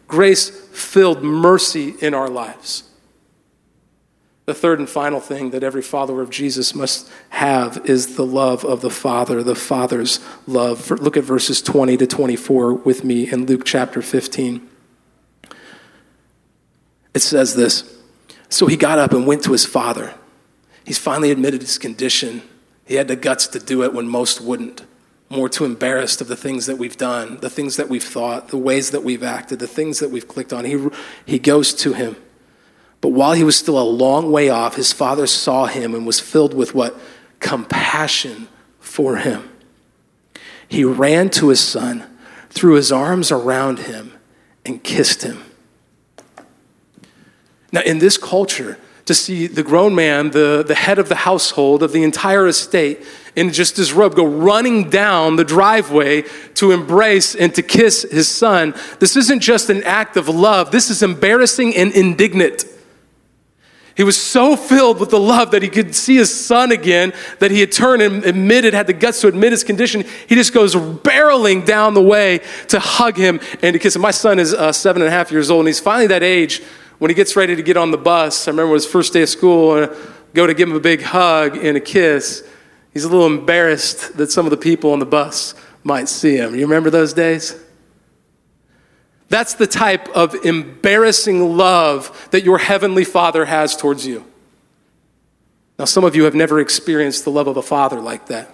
grace 0.08 0.61
filled 0.72 1.24
mercy 1.24 1.96
in 2.02 2.14
our 2.14 2.30
lives. 2.30 2.84
The 4.46 4.54
third 4.54 4.80
and 4.80 4.90
final 4.90 5.20
thing 5.20 5.52
that 5.52 5.64
every 5.64 5.82
follower 5.82 6.22
of 6.22 6.30
Jesus 6.30 6.74
must 6.74 7.10
have 7.30 7.82
is 7.86 8.16
the 8.16 8.26
love 8.26 8.66
of 8.66 8.82
the 8.82 8.90
Father, 8.90 9.44
the 9.44 9.56
Father's 9.56 10.20
love. 10.48 10.90
Look 10.92 11.16
at 11.16 11.24
verses 11.24 11.62
20 11.62 11.96
to 11.98 12.08
24 12.08 12.74
with 12.74 13.04
me 13.04 13.32
in 13.32 13.46
Luke 13.46 13.64
chapter 13.66 14.02
15. 14.02 14.68
It 17.14 17.22
says 17.22 17.56
this 17.56 17.98
So 18.50 18.68
he 18.68 18.76
got 18.76 18.98
up 18.98 19.14
and 19.14 19.28
went 19.28 19.44
to 19.44 19.52
his 19.52 19.66
father. 19.66 20.16
He's 20.86 20.98
finally 20.98 21.32
admitted 21.32 21.62
his 21.62 21.78
condition. 21.78 22.42
He 22.86 22.96
had 22.96 23.08
the 23.08 23.16
guts 23.16 23.48
to 23.48 23.60
do 23.60 23.84
it 23.84 23.94
when 23.94 24.08
most 24.08 24.42
wouldn't 24.42 24.82
more 25.32 25.50
too 25.50 25.66
embarrassed 25.66 26.22
of 26.22 26.28
the 26.28 26.36
things 26.36 26.66
that 26.66 26.78
we've 26.78 26.98
done, 26.98 27.38
the 27.38 27.50
things 27.50 27.78
that 27.78 27.90
we've 27.90 28.04
thought, 28.04 28.50
the 28.50 28.58
ways 28.58 28.92
that 28.92 29.04
we've 29.04 29.24
acted, 29.24 29.60
the 29.60 29.68
things 29.68 30.00
that 30.00 30.10
we've 30.10 30.28
clicked 30.28 30.54
on. 30.54 30.66
He, 30.66 30.78
he 31.26 31.40
goes 31.40 31.74
to 31.76 31.94
him. 31.94 32.16
But 33.00 33.10
while 33.10 33.34
he 33.34 33.44
was 33.44 33.56
still 33.56 33.80
a 33.80 33.84
long 33.84 34.32
way 34.32 34.50
off, 34.50 34.76
his 34.76 34.94
father 34.94 35.26
saw 35.26 35.66
him 35.66 35.96
and 35.96 36.06
was 36.06 36.20
filled 36.20 36.54
with 36.54 36.76
what? 36.76 36.96
Compassion 37.40 38.48
for 38.80 39.18
him. 39.18 39.50
He 40.68 40.84
ran 40.84 41.30
to 41.32 41.50
his 41.50 41.60
son, 41.60 42.06
threw 42.50 42.76
his 42.76 42.92
arms 42.92 43.32
around 43.32 43.80
him, 43.80 44.14
and 44.66 44.84
kissed 44.84 45.24
him. 45.24 45.44
Now, 47.72 47.82
in 47.82 48.00
this 48.00 48.18
culture, 48.18 48.78
to 49.12 49.16
see 49.16 49.46
the 49.46 49.62
grown 49.62 49.94
man, 49.94 50.32
the, 50.32 50.64
the 50.66 50.74
head 50.74 50.98
of 50.98 51.10
the 51.10 51.16
household, 51.16 51.84
of 51.84 51.92
the 51.92 52.02
entire 52.02 52.48
estate, 52.48 53.06
in 53.36 53.52
just 53.52 53.76
his 53.76 53.92
robe, 53.92 54.16
go 54.16 54.26
running 54.26 54.90
down 54.90 55.36
the 55.36 55.44
driveway 55.44 56.24
to 56.56 56.72
embrace 56.72 57.36
and 57.36 57.54
to 57.54 57.62
kiss 57.62 58.04
his 58.10 58.30
son. 58.30 58.74
This 59.00 59.18
isn't 59.18 59.42
just 59.42 59.70
an 59.70 59.84
act 59.84 60.16
of 60.16 60.30
love, 60.30 60.72
this 60.72 60.90
is 60.90 61.04
embarrassing 61.04 61.76
and 61.76 61.92
indignant. 61.92 62.64
He 63.96 64.04
was 64.04 64.22
so 64.22 64.56
filled 64.56 65.00
with 65.00 65.10
the 65.10 65.20
love 65.20 65.52
that 65.52 65.62
he 65.62 65.70
could 65.70 65.94
see 65.94 66.16
his 66.16 66.34
son 66.34 66.72
again, 66.72 67.14
that 67.40 67.52
he 67.52 67.60
had 67.60 67.72
turned 67.72 68.02
and 68.02 68.24
admitted, 68.24 68.74
had 68.74 68.88
the 68.88 68.94
guts 68.94 69.22
to 69.22 69.28
admit 69.28 69.52
his 69.52 69.64
condition. 69.64 70.06
He 70.28 70.36
just 70.36 70.54
goes 70.54 70.76
barreling 70.76 71.66
down 71.66 71.94
the 71.94 72.02
way 72.02 72.42
to 72.70 72.80
hug 72.80 73.18
him 73.18 73.40
and 73.62 73.74
to 73.74 73.80
kiss 73.80 73.96
him. 73.96 74.02
My 74.02 74.12
son 74.12 74.40
is 74.40 74.54
uh, 74.54 74.72
seven 74.72 75.02
and 75.02 75.10
a 75.10 75.12
half 75.12 75.32
years 75.32 75.52
old, 75.52 75.62
and 75.62 75.68
he's 75.68 75.80
finally 75.80 76.08
that 76.08 76.24
age 76.24 76.62
when 77.02 77.10
he 77.10 77.16
gets 77.16 77.36
ready 77.36 77.56
to 77.56 77.64
get 77.64 77.78
on 77.78 77.90
the 77.90 77.98
bus, 77.98 78.48
I 78.48 78.52
remember 78.52 78.76
his 78.76 78.86
first 78.86 79.12
day 79.12 79.24
of 79.24 79.30
school, 79.30 79.76
and 79.76 79.92
go 80.36 80.46
to 80.46 80.54
give 80.54 80.70
him 80.70 80.76
a 80.76 80.80
big 80.80 81.02
hug 81.02 81.58
and 81.58 81.76
a 81.76 81.80
kiss. 81.80 82.48
He's 82.94 83.06
a 83.06 83.10
little 83.10 83.26
embarrassed 83.26 84.18
that 84.18 84.32
some 84.32 84.46
of 84.46 84.52
the 84.52 84.58
people 84.58 84.94
on 84.94 85.00
the 85.00 85.06
bus 85.08 85.56
might 85.84 86.08
see 86.10 86.38
him. 86.38 86.54
You 86.54 86.62
remember 86.62 86.92
those 86.92 87.14
days? 87.14 87.56
That's 89.32 89.54
the 89.54 89.66
type 89.66 90.10
of 90.10 90.36
embarrassing 90.44 91.56
love 91.56 92.28
that 92.32 92.44
your 92.44 92.58
heavenly 92.58 93.06
Father 93.06 93.46
has 93.46 93.78
towards 93.78 94.06
you. 94.06 94.26
Now, 95.80 95.86
some 95.86 96.04
of 96.04 96.18
you 96.18 96.26
have 96.26 96.36
never 96.36 96.60
experienced 96.60 97.24
the 97.24 97.32
love 97.32 97.48
of 97.48 97.56
a 97.56 97.62
father 97.62 98.02
like 98.02 98.26
that. 98.26 98.54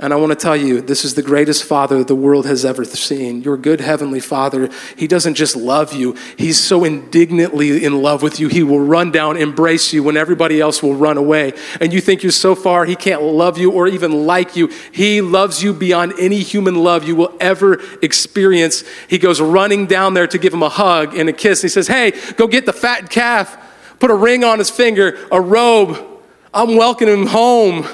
And 0.00 0.12
I 0.12 0.16
want 0.16 0.30
to 0.30 0.36
tell 0.36 0.56
you, 0.56 0.80
this 0.80 1.04
is 1.04 1.14
the 1.14 1.24
greatest 1.24 1.64
father 1.64 2.04
the 2.04 2.14
world 2.14 2.46
has 2.46 2.64
ever 2.64 2.84
seen. 2.84 3.42
Your 3.42 3.56
good 3.56 3.80
heavenly 3.80 4.20
father, 4.20 4.70
he 4.96 5.08
doesn't 5.08 5.34
just 5.34 5.56
love 5.56 5.92
you, 5.92 6.14
he's 6.36 6.60
so 6.60 6.84
indignantly 6.84 7.84
in 7.84 8.00
love 8.00 8.22
with 8.22 8.38
you, 8.38 8.46
he 8.46 8.62
will 8.62 8.78
run 8.78 9.10
down, 9.10 9.36
embrace 9.36 9.92
you 9.92 10.04
when 10.04 10.16
everybody 10.16 10.60
else 10.60 10.84
will 10.84 10.94
run 10.94 11.16
away. 11.16 11.52
And 11.80 11.92
you 11.92 12.00
think 12.00 12.22
you're 12.22 12.30
so 12.30 12.54
far, 12.54 12.84
he 12.84 12.94
can't 12.94 13.22
love 13.22 13.58
you 13.58 13.72
or 13.72 13.88
even 13.88 14.24
like 14.24 14.54
you. 14.54 14.68
He 14.92 15.20
loves 15.20 15.64
you 15.64 15.74
beyond 15.74 16.12
any 16.16 16.42
human 16.44 16.76
love 16.76 17.02
you 17.02 17.16
will 17.16 17.36
ever 17.40 17.80
experience. 18.00 18.84
He 19.08 19.18
goes 19.18 19.40
running 19.40 19.86
down 19.86 20.14
there 20.14 20.28
to 20.28 20.38
give 20.38 20.54
him 20.54 20.62
a 20.62 20.68
hug 20.68 21.16
and 21.16 21.28
a 21.28 21.32
kiss. 21.32 21.60
He 21.60 21.68
says, 21.68 21.88
Hey, 21.88 22.12
go 22.36 22.46
get 22.46 22.66
the 22.66 22.72
fat 22.72 23.10
calf, 23.10 23.58
put 23.98 24.12
a 24.12 24.14
ring 24.14 24.44
on 24.44 24.60
his 24.60 24.70
finger, 24.70 25.18
a 25.32 25.40
robe. 25.40 25.98
I'm 26.54 26.76
welcoming 26.76 27.22
him 27.22 27.26
home 27.26 27.84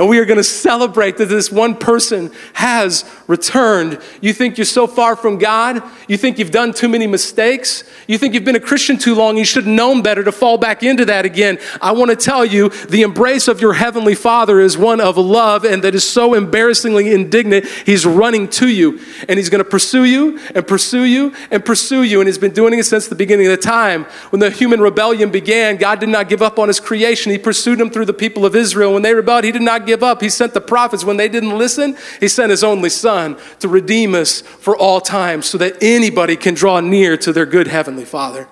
and 0.00 0.08
we 0.08 0.18
are 0.18 0.24
going 0.24 0.38
to 0.38 0.42
celebrate 0.42 1.18
that 1.18 1.26
this 1.26 1.52
one 1.52 1.76
person 1.76 2.32
has 2.54 3.04
returned. 3.26 4.00
You 4.22 4.32
think 4.32 4.56
you're 4.56 4.64
so 4.64 4.86
far 4.86 5.14
from 5.14 5.36
God? 5.36 5.82
You 6.08 6.16
think 6.16 6.38
you've 6.38 6.50
done 6.50 6.72
too 6.72 6.88
many 6.88 7.06
mistakes? 7.06 7.84
You 8.08 8.16
think 8.16 8.32
you've 8.32 8.46
been 8.46 8.56
a 8.56 8.60
Christian 8.60 8.96
too 8.96 9.14
long? 9.14 9.36
You 9.36 9.44
should 9.44 9.64
have 9.64 9.74
known 9.74 10.00
better 10.00 10.24
to 10.24 10.32
fall 10.32 10.56
back 10.56 10.82
into 10.82 11.04
that 11.04 11.26
again. 11.26 11.58
I 11.82 11.92
want 11.92 12.10
to 12.10 12.16
tell 12.16 12.46
you 12.46 12.70
the 12.70 13.02
embrace 13.02 13.46
of 13.46 13.60
your 13.60 13.74
Heavenly 13.74 14.14
Father 14.14 14.58
is 14.58 14.78
one 14.78 15.02
of 15.02 15.18
love 15.18 15.66
and 15.66 15.84
that 15.84 15.94
is 15.94 16.08
so 16.08 16.32
embarrassingly 16.32 17.12
indignant. 17.12 17.66
He's 17.66 18.06
running 18.06 18.48
to 18.52 18.68
you 18.68 19.00
and 19.28 19.38
He's 19.38 19.50
going 19.50 19.62
to 19.62 19.68
pursue 19.68 20.04
you 20.04 20.40
and 20.54 20.66
pursue 20.66 21.04
you 21.04 21.34
and 21.50 21.62
pursue 21.62 22.04
you. 22.04 22.20
And 22.20 22.26
He's 22.26 22.38
been 22.38 22.54
doing 22.54 22.72
it 22.72 22.86
since 22.86 23.06
the 23.06 23.14
beginning 23.14 23.48
of 23.48 23.50
the 23.50 23.62
time. 23.62 24.04
When 24.30 24.40
the 24.40 24.50
human 24.50 24.80
rebellion 24.80 25.30
began, 25.30 25.76
God 25.76 26.00
did 26.00 26.08
not 26.08 26.30
give 26.30 26.40
up 26.40 26.58
on 26.58 26.68
His 26.68 26.80
creation. 26.80 27.32
He 27.32 27.36
pursued 27.36 27.78
them 27.78 27.90
through 27.90 28.06
the 28.06 28.14
people 28.14 28.46
of 28.46 28.56
Israel. 28.56 28.94
When 28.94 29.02
they 29.02 29.12
rebelled, 29.12 29.44
He 29.44 29.52
did 29.52 29.60
not 29.60 29.89
give 29.90 30.02
up. 30.02 30.20
He 30.20 30.28
sent 30.28 30.54
the 30.54 30.60
prophets. 30.60 31.04
When 31.04 31.16
they 31.16 31.28
didn't 31.28 31.58
listen, 31.58 31.96
He 32.20 32.28
sent 32.28 32.50
His 32.50 32.62
only 32.62 32.90
Son 32.90 33.36
to 33.58 33.68
redeem 33.68 34.14
us 34.14 34.40
for 34.40 34.76
all 34.76 35.00
time 35.00 35.42
so 35.42 35.58
that 35.58 35.82
anybody 35.82 36.36
can 36.36 36.54
draw 36.54 36.80
near 36.80 37.16
to 37.18 37.32
their 37.32 37.46
good 37.46 37.66
Heavenly 37.66 38.04
Father. 38.04 38.48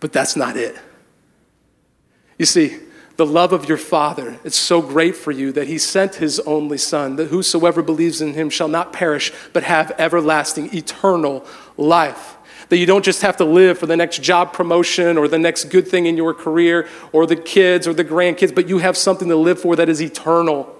But 0.00 0.12
that's 0.12 0.36
not 0.36 0.56
it. 0.56 0.76
You 2.38 2.44
see, 2.44 2.78
the 3.16 3.26
love 3.26 3.52
of 3.52 3.68
your 3.68 3.78
Father, 3.78 4.38
it's 4.44 4.56
so 4.56 4.82
great 4.82 5.16
for 5.16 5.30
you 5.30 5.52
that 5.52 5.68
He 5.68 5.78
sent 5.78 6.16
His 6.16 6.38
only 6.40 6.78
Son, 6.78 7.16
that 7.16 7.28
whosoever 7.28 7.82
believes 7.82 8.20
in 8.20 8.34
Him 8.34 8.50
shall 8.50 8.68
not 8.68 8.92
perish, 8.92 9.32
but 9.52 9.62
have 9.62 9.92
everlasting, 9.98 10.74
eternal 10.74 11.46
life 11.76 12.36
that 12.72 12.78
you 12.78 12.86
don't 12.86 13.04
just 13.04 13.20
have 13.20 13.36
to 13.36 13.44
live 13.44 13.76
for 13.76 13.84
the 13.84 13.98
next 13.98 14.22
job 14.22 14.54
promotion 14.54 15.18
or 15.18 15.28
the 15.28 15.38
next 15.38 15.64
good 15.64 15.86
thing 15.86 16.06
in 16.06 16.16
your 16.16 16.32
career 16.32 16.88
or 17.12 17.26
the 17.26 17.36
kids 17.36 17.86
or 17.86 17.92
the 17.92 18.02
grandkids, 18.02 18.54
but 18.54 18.66
you 18.66 18.78
have 18.78 18.96
something 18.96 19.28
to 19.28 19.36
live 19.36 19.60
for 19.60 19.76
that 19.76 19.90
is 19.90 20.00
eternal 20.00 20.74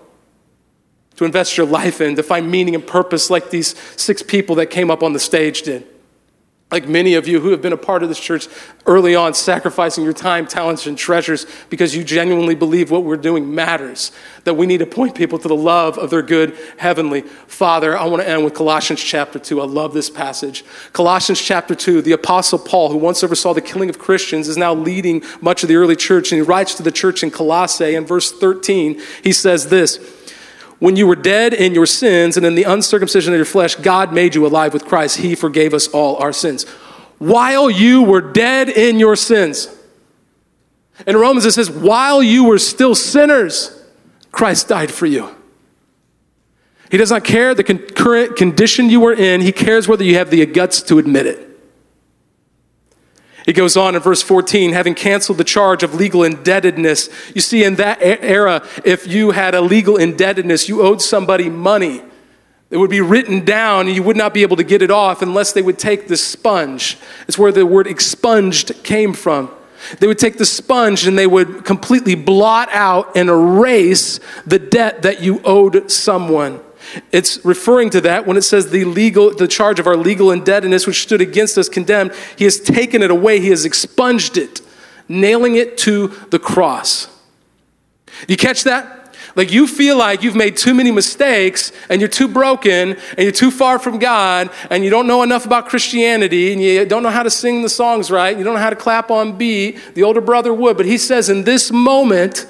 to 1.16 1.26
invest 1.26 1.58
your 1.58 1.66
life 1.66 2.00
in, 2.00 2.16
to 2.16 2.22
find 2.22 2.50
meaning 2.50 2.74
and 2.74 2.86
purpose 2.86 3.28
like 3.28 3.50
these 3.50 3.76
six 4.00 4.22
people 4.22 4.54
that 4.54 4.70
came 4.70 4.90
up 4.90 5.02
on 5.02 5.12
the 5.12 5.20
stage 5.20 5.60
did. 5.60 5.86
Like 6.72 6.88
many 6.88 7.14
of 7.14 7.28
you 7.28 7.38
who 7.38 7.50
have 7.50 7.60
been 7.60 7.74
a 7.74 7.76
part 7.76 8.02
of 8.02 8.08
this 8.08 8.18
church 8.18 8.48
early 8.86 9.14
on, 9.14 9.34
sacrificing 9.34 10.04
your 10.04 10.14
time, 10.14 10.46
talents, 10.46 10.86
and 10.86 10.96
treasures 10.96 11.44
because 11.68 11.94
you 11.94 12.02
genuinely 12.02 12.54
believe 12.54 12.90
what 12.90 13.04
we're 13.04 13.18
doing 13.18 13.54
matters. 13.54 14.10
That 14.44 14.54
we 14.54 14.64
need 14.64 14.78
to 14.78 14.86
point 14.86 15.14
people 15.14 15.38
to 15.38 15.48
the 15.48 15.54
love 15.54 15.98
of 15.98 16.08
their 16.08 16.22
good 16.22 16.56
heavenly 16.78 17.20
Father. 17.20 17.96
I 17.96 18.06
want 18.06 18.22
to 18.22 18.28
end 18.28 18.42
with 18.42 18.54
Colossians 18.54 19.02
chapter 19.02 19.38
2. 19.38 19.60
I 19.60 19.66
love 19.66 19.92
this 19.92 20.08
passage. 20.08 20.64
Colossians 20.94 21.42
chapter 21.42 21.74
2, 21.74 22.00
the 22.00 22.12
Apostle 22.12 22.58
Paul, 22.58 22.90
who 22.90 22.96
once 22.96 23.22
oversaw 23.22 23.52
the 23.52 23.60
killing 23.60 23.90
of 23.90 23.98
Christians, 23.98 24.48
is 24.48 24.56
now 24.56 24.72
leading 24.72 25.22
much 25.42 25.62
of 25.62 25.68
the 25.68 25.76
early 25.76 25.94
church, 25.94 26.32
and 26.32 26.40
he 26.40 26.42
writes 26.42 26.74
to 26.76 26.82
the 26.82 26.90
church 26.90 27.22
in 27.22 27.30
Colossae. 27.30 27.94
In 27.94 28.06
verse 28.06 28.32
13, 28.32 28.98
he 29.22 29.32
says 29.32 29.68
this. 29.68 30.21
When 30.82 30.96
you 30.96 31.06
were 31.06 31.14
dead 31.14 31.54
in 31.54 31.74
your 31.74 31.86
sins 31.86 32.36
and 32.36 32.44
in 32.44 32.56
the 32.56 32.64
uncircumcision 32.64 33.32
of 33.32 33.36
your 33.38 33.44
flesh, 33.44 33.76
God 33.76 34.12
made 34.12 34.34
you 34.34 34.44
alive 34.44 34.72
with 34.72 34.84
Christ. 34.84 35.18
He 35.18 35.36
forgave 35.36 35.74
us 35.74 35.86
all 35.86 36.16
our 36.16 36.32
sins. 36.32 36.68
While 37.18 37.70
you 37.70 38.02
were 38.02 38.20
dead 38.20 38.68
in 38.68 38.98
your 38.98 39.14
sins. 39.14 39.68
In 41.06 41.16
Romans, 41.16 41.46
it 41.46 41.52
says, 41.52 41.70
while 41.70 42.20
you 42.20 42.42
were 42.42 42.58
still 42.58 42.96
sinners, 42.96 43.80
Christ 44.32 44.66
died 44.66 44.90
for 44.90 45.06
you. 45.06 45.32
He 46.90 46.96
does 46.96 47.12
not 47.12 47.22
care 47.22 47.54
the 47.54 47.62
current 47.62 48.34
condition 48.34 48.90
you 48.90 48.98
were 48.98 49.14
in, 49.14 49.40
He 49.40 49.52
cares 49.52 49.86
whether 49.86 50.02
you 50.02 50.16
have 50.16 50.30
the 50.30 50.44
guts 50.46 50.82
to 50.82 50.98
admit 50.98 51.26
it. 51.26 51.51
It 53.46 53.54
goes 53.54 53.76
on 53.76 53.94
in 53.94 54.02
verse 54.02 54.22
14, 54.22 54.72
having 54.72 54.94
canceled 54.94 55.38
the 55.38 55.44
charge 55.44 55.82
of 55.82 55.94
legal 55.94 56.22
indebtedness. 56.22 57.08
You 57.34 57.40
see, 57.40 57.64
in 57.64 57.76
that 57.76 57.98
era, 58.00 58.66
if 58.84 59.06
you 59.06 59.32
had 59.32 59.54
a 59.54 59.60
legal 59.60 59.96
indebtedness, 59.96 60.68
you 60.68 60.82
owed 60.82 61.02
somebody 61.02 61.48
money. 61.48 62.02
It 62.70 62.76
would 62.78 62.90
be 62.90 63.00
written 63.00 63.44
down, 63.44 63.86
and 63.86 63.96
you 63.96 64.02
would 64.02 64.16
not 64.16 64.32
be 64.32 64.42
able 64.42 64.56
to 64.56 64.64
get 64.64 64.80
it 64.80 64.90
off 64.90 65.22
unless 65.22 65.52
they 65.52 65.60
would 65.60 65.78
take 65.78 66.08
the 66.08 66.16
sponge. 66.16 66.96
It's 67.28 67.36
where 67.36 67.52
the 67.52 67.66
word 67.66 67.86
expunged 67.86 68.82
came 68.82 69.12
from. 69.12 69.50
They 69.98 70.06
would 70.06 70.18
take 70.18 70.38
the 70.38 70.46
sponge 70.46 71.06
and 71.06 71.18
they 71.18 71.26
would 71.26 71.64
completely 71.64 72.14
blot 72.14 72.68
out 72.70 73.16
and 73.16 73.28
erase 73.28 74.20
the 74.46 74.58
debt 74.58 75.02
that 75.02 75.22
you 75.22 75.40
owed 75.44 75.90
someone. 75.90 76.60
It's 77.10 77.44
referring 77.44 77.90
to 77.90 78.00
that 78.02 78.26
when 78.26 78.36
it 78.36 78.42
says 78.42 78.70
the 78.70 78.84
legal, 78.84 79.34
the 79.34 79.48
charge 79.48 79.78
of 79.78 79.86
our 79.86 79.96
legal 79.96 80.30
indebtedness, 80.30 80.86
which 80.86 81.02
stood 81.02 81.20
against 81.20 81.56
us 81.58 81.68
condemned, 81.68 82.12
he 82.36 82.44
has 82.44 82.60
taken 82.60 83.02
it 83.02 83.10
away, 83.10 83.40
he 83.40 83.48
has 83.48 83.64
expunged 83.64 84.36
it, 84.36 84.60
nailing 85.08 85.56
it 85.56 85.78
to 85.78 86.08
the 86.30 86.38
cross. 86.38 87.08
You 88.28 88.36
catch 88.36 88.64
that? 88.64 89.02
Like 89.34 89.50
you 89.50 89.66
feel 89.66 89.96
like 89.96 90.22
you've 90.22 90.36
made 90.36 90.56
too 90.56 90.74
many 90.74 90.90
mistakes 90.90 91.72
and 91.88 92.00
you're 92.00 92.08
too 92.08 92.28
broken 92.28 92.92
and 92.92 93.18
you're 93.18 93.32
too 93.32 93.50
far 93.50 93.78
from 93.78 93.98
God 93.98 94.50
and 94.68 94.84
you 94.84 94.90
don't 94.90 95.06
know 95.06 95.22
enough 95.22 95.46
about 95.46 95.68
Christianity 95.68 96.52
and 96.52 96.60
you 96.60 96.84
don't 96.84 97.02
know 97.02 97.10
how 97.10 97.22
to 97.22 97.30
sing 97.30 97.62
the 97.62 97.68
songs 97.68 98.10
right, 98.10 98.36
you 98.36 98.44
don't 98.44 98.54
know 98.54 98.60
how 98.60 98.70
to 98.70 98.76
clap 98.76 99.10
on 99.10 99.38
beat. 99.38 99.94
The 99.94 100.02
older 100.02 100.20
brother 100.20 100.52
would, 100.52 100.76
but 100.76 100.86
he 100.86 100.98
says 100.98 101.30
in 101.30 101.44
this 101.44 101.72
moment 101.72 102.46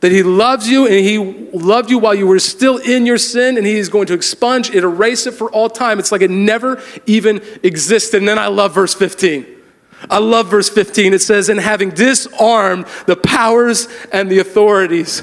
that 0.00 0.12
he 0.12 0.22
loves 0.22 0.68
you 0.68 0.86
and 0.86 0.94
he 0.94 1.18
loved 1.52 1.90
you 1.90 1.98
while 1.98 2.14
you 2.14 2.26
were 2.26 2.38
still 2.38 2.78
in 2.78 3.06
your 3.06 3.18
sin 3.18 3.56
and 3.56 3.66
he 3.66 3.76
is 3.76 3.88
going 3.88 4.06
to 4.06 4.14
expunge 4.14 4.70
it, 4.70 4.82
erase 4.82 5.26
it 5.26 5.32
for 5.32 5.50
all 5.50 5.68
time. 5.68 5.98
It's 5.98 6.10
like 6.10 6.22
it 6.22 6.30
never 6.30 6.82
even 7.06 7.42
existed. 7.62 8.18
And 8.18 8.28
then 8.28 8.38
I 8.38 8.46
love 8.48 8.74
verse 8.74 8.94
15. 8.94 9.46
I 10.08 10.18
love 10.18 10.48
verse 10.48 10.70
15. 10.70 11.12
It 11.12 11.20
says, 11.20 11.50
"And 11.50 11.60
having 11.60 11.90
disarmed 11.90 12.86
the 13.04 13.16
powers 13.16 13.86
and 14.10 14.30
the 14.30 14.38
authorities." 14.38 15.22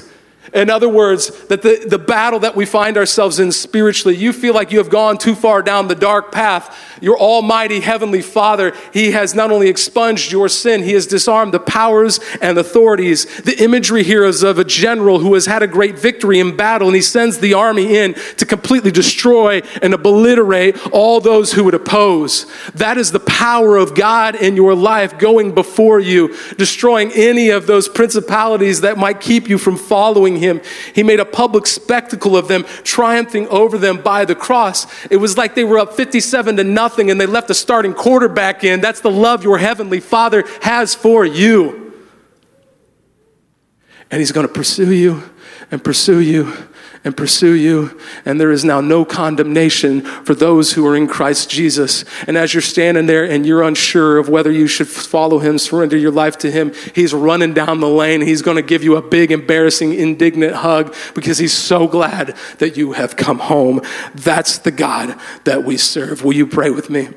In 0.52 0.70
other 0.70 0.88
words, 0.88 1.30
that 1.46 1.62
the, 1.62 1.84
the 1.88 1.98
battle 1.98 2.40
that 2.40 2.56
we 2.56 2.64
find 2.66 2.96
ourselves 2.96 3.38
in 3.38 3.52
spiritually, 3.52 4.16
you 4.16 4.32
feel 4.32 4.54
like 4.54 4.72
you 4.72 4.78
have 4.78 4.90
gone 4.90 5.18
too 5.18 5.34
far 5.34 5.62
down 5.62 5.88
the 5.88 5.94
dark 5.94 6.32
path. 6.32 6.76
Your 7.00 7.18
almighty 7.18 7.80
heavenly 7.80 8.22
Father, 8.22 8.74
He 8.92 9.12
has 9.12 9.34
not 9.34 9.50
only 9.50 9.68
expunged 9.68 10.32
your 10.32 10.48
sin, 10.48 10.82
He 10.82 10.92
has 10.92 11.06
disarmed 11.06 11.54
the 11.54 11.60
powers 11.60 12.20
and 12.40 12.58
authorities. 12.58 13.42
The 13.42 13.62
imagery 13.62 14.02
here 14.02 14.24
is 14.24 14.42
of 14.42 14.58
a 14.58 14.64
general 14.64 15.18
who 15.18 15.34
has 15.34 15.46
had 15.46 15.62
a 15.62 15.66
great 15.66 15.98
victory 15.98 16.40
in 16.40 16.56
battle, 16.56 16.88
and 16.88 16.94
he 16.96 17.02
sends 17.02 17.38
the 17.38 17.54
army 17.54 17.96
in 17.96 18.14
to 18.36 18.46
completely 18.46 18.90
destroy 18.90 19.60
and 19.82 19.94
obliterate 19.94 20.76
all 20.88 21.20
those 21.20 21.52
who 21.52 21.64
would 21.64 21.74
oppose. 21.74 22.46
That 22.74 22.98
is 22.98 23.12
the 23.12 23.20
power 23.20 23.76
of 23.76 23.94
God 23.94 24.34
in 24.34 24.56
your 24.56 24.74
life 24.74 25.18
going 25.18 25.54
before 25.54 26.00
you, 26.00 26.36
destroying 26.56 27.12
any 27.12 27.50
of 27.50 27.66
those 27.66 27.88
principalities 27.88 28.80
that 28.80 28.98
might 28.98 29.20
keep 29.20 29.48
you 29.48 29.58
from 29.58 29.76
following 29.76 30.36
him. 30.38 30.60
He 30.94 31.02
made 31.02 31.20
a 31.20 31.24
public 31.24 31.66
spectacle 31.66 32.36
of 32.36 32.48
them, 32.48 32.64
triumphing 32.84 33.48
over 33.48 33.78
them 33.78 34.02
by 34.02 34.24
the 34.24 34.34
cross. 34.34 34.86
It 35.10 35.16
was 35.16 35.36
like 35.36 35.54
they 35.54 35.64
were 35.64 35.78
up 35.78 35.94
57 35.94 36.56
to 36.56 36.64
nothing 36.64 37.10
and 37.10 37.20
they 37.20 37.26
left 37.26 37.48
the 37.48 37.54
starting 37.54 37.94
quarterback 37.94 38.64
in. 38.64 38.80
That's 38.80 39.00
the 39.00 39.10
love 39.10 39.44
your 39.44 39.58
heavenly 39.58 40.00
Father 40.00 40.44
has 40.62 40.94
for 40.94 41.24
you. 41.24 41.94
And 44.10 44.20
he's 44.20 44.32
going 44.32 44.46
to 44.46 44.52
pursue 44.52 44.92
you 44.92 45.22
and 45.70 45.82
pursue 45.82 46.20
you 46.20 46.52
and 47.04 47.16
pursue 47.16 47.52
you. 47.52 47.98
And 48.24 48.40
there 48.40 48.50
is 48.50 48.64
now 48.64 48.80
no 48.80 49.04
condemnation 49.04 50.02
for 50.02 50.34
those 50.34 50.72
who 50.72 50.86
are 50.86 50.96
in 50.96 51.06
Christ 51.06 51.50
Jesus. 51.50 52.04
And 52.26 52.36
as 52.36 52.54
you're 52.54 52.60
standing 52.60 53.06
there 53.06 53.24
and 53.24 53.46
you're 53.46 53.62
unsure 53.62 54.18
of 54.18 54.28
whether 54.28 54.50
you 54.50 54.66
should 54.66 54.88
follow 54.88 55.38
him, 55.38 55.58
surrender 55.58 55.96
your 55.96 56.10
life 56.10 56.38
to 56.38 56.50
him, 56.50 56.72
he's 56.94 57.14
running 57.14 57.54
down 57.54 57.80
the 57.80 57.88
lane. 57.88 58.20
He's 58.20 58.42
going 58.42 58.56
to 58.56 58.62
give 58.62 58.82
you 58.82 58.96
a 58.96 59.02
big, 59.02 59.30
embarrassing, 59.30 59.94
indignant 59.94 60.54
hug 60.56 60.94
because 61.14 61.38
he's 61.38 61.56
so 61.56 61.86
glad 61.86 62.36
that 62.58 62.76
you 62.76 62.92
have 62.92 63.16
come 63.16 63.38
home. 63.38 63.80
That's 64.14 64.58
the 64.58 64.70
God 64.70 65.18
that 65.44 65.64
we 65.64 65.76
serve. 65.76 66.24
Will 66.24 66.34
you 66.34 66.46
pray 66.46 66.70
with 66.70 66.90
me? 66.90 67.08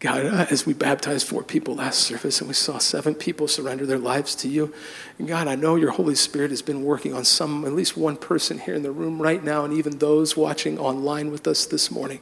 God, 0.00 0.26
uh, 0.26 0.46
as 0.50 0.64
we 0.64 0.74
baptized 0.74 1.26
four 1.26 1.42
people 1.42 1.74
last 1.74 2.00
service 2.00 2.40
and 2.40 2.46
we 2.46 2.54
saw 2.54 2.78
seven 2.78 3.16
people 3.16 3.48
surrender 3.48 3.84
their 3.84 3.98
lives 3.98 4.36
to 4.36 4.48
you, 4.48 4.72
and 5.18 5.26
God, 5.26 5.48
I 5.48 5.56
know 5.56 5.74
your 5.74 5.90
Holy 5.90 6.14
Spirit 6.14 6.50
has 6.50 6.62
been 6.62 6.84
working 6.84 7.12
on 7.12 7.24
some, 7.24 7.64
at 7.64 7.72
least 7.72 7.96
one 7.96 8.16
person 8.16 8.60
here 8.60 8.74
in 8.74 8.84
the 8.84 8.92
room 8.92 9.20
right 9.20 9.42
now, 9.42 9.64
and 9.64 9.74
even 9.74 9.98
those 9.98 10.36
watching 10.36 10.78
online 10.78 11.32
with 11.32 11.48
us 11.48 11.66
this 11.66 11.90
morning. 11.90 12.20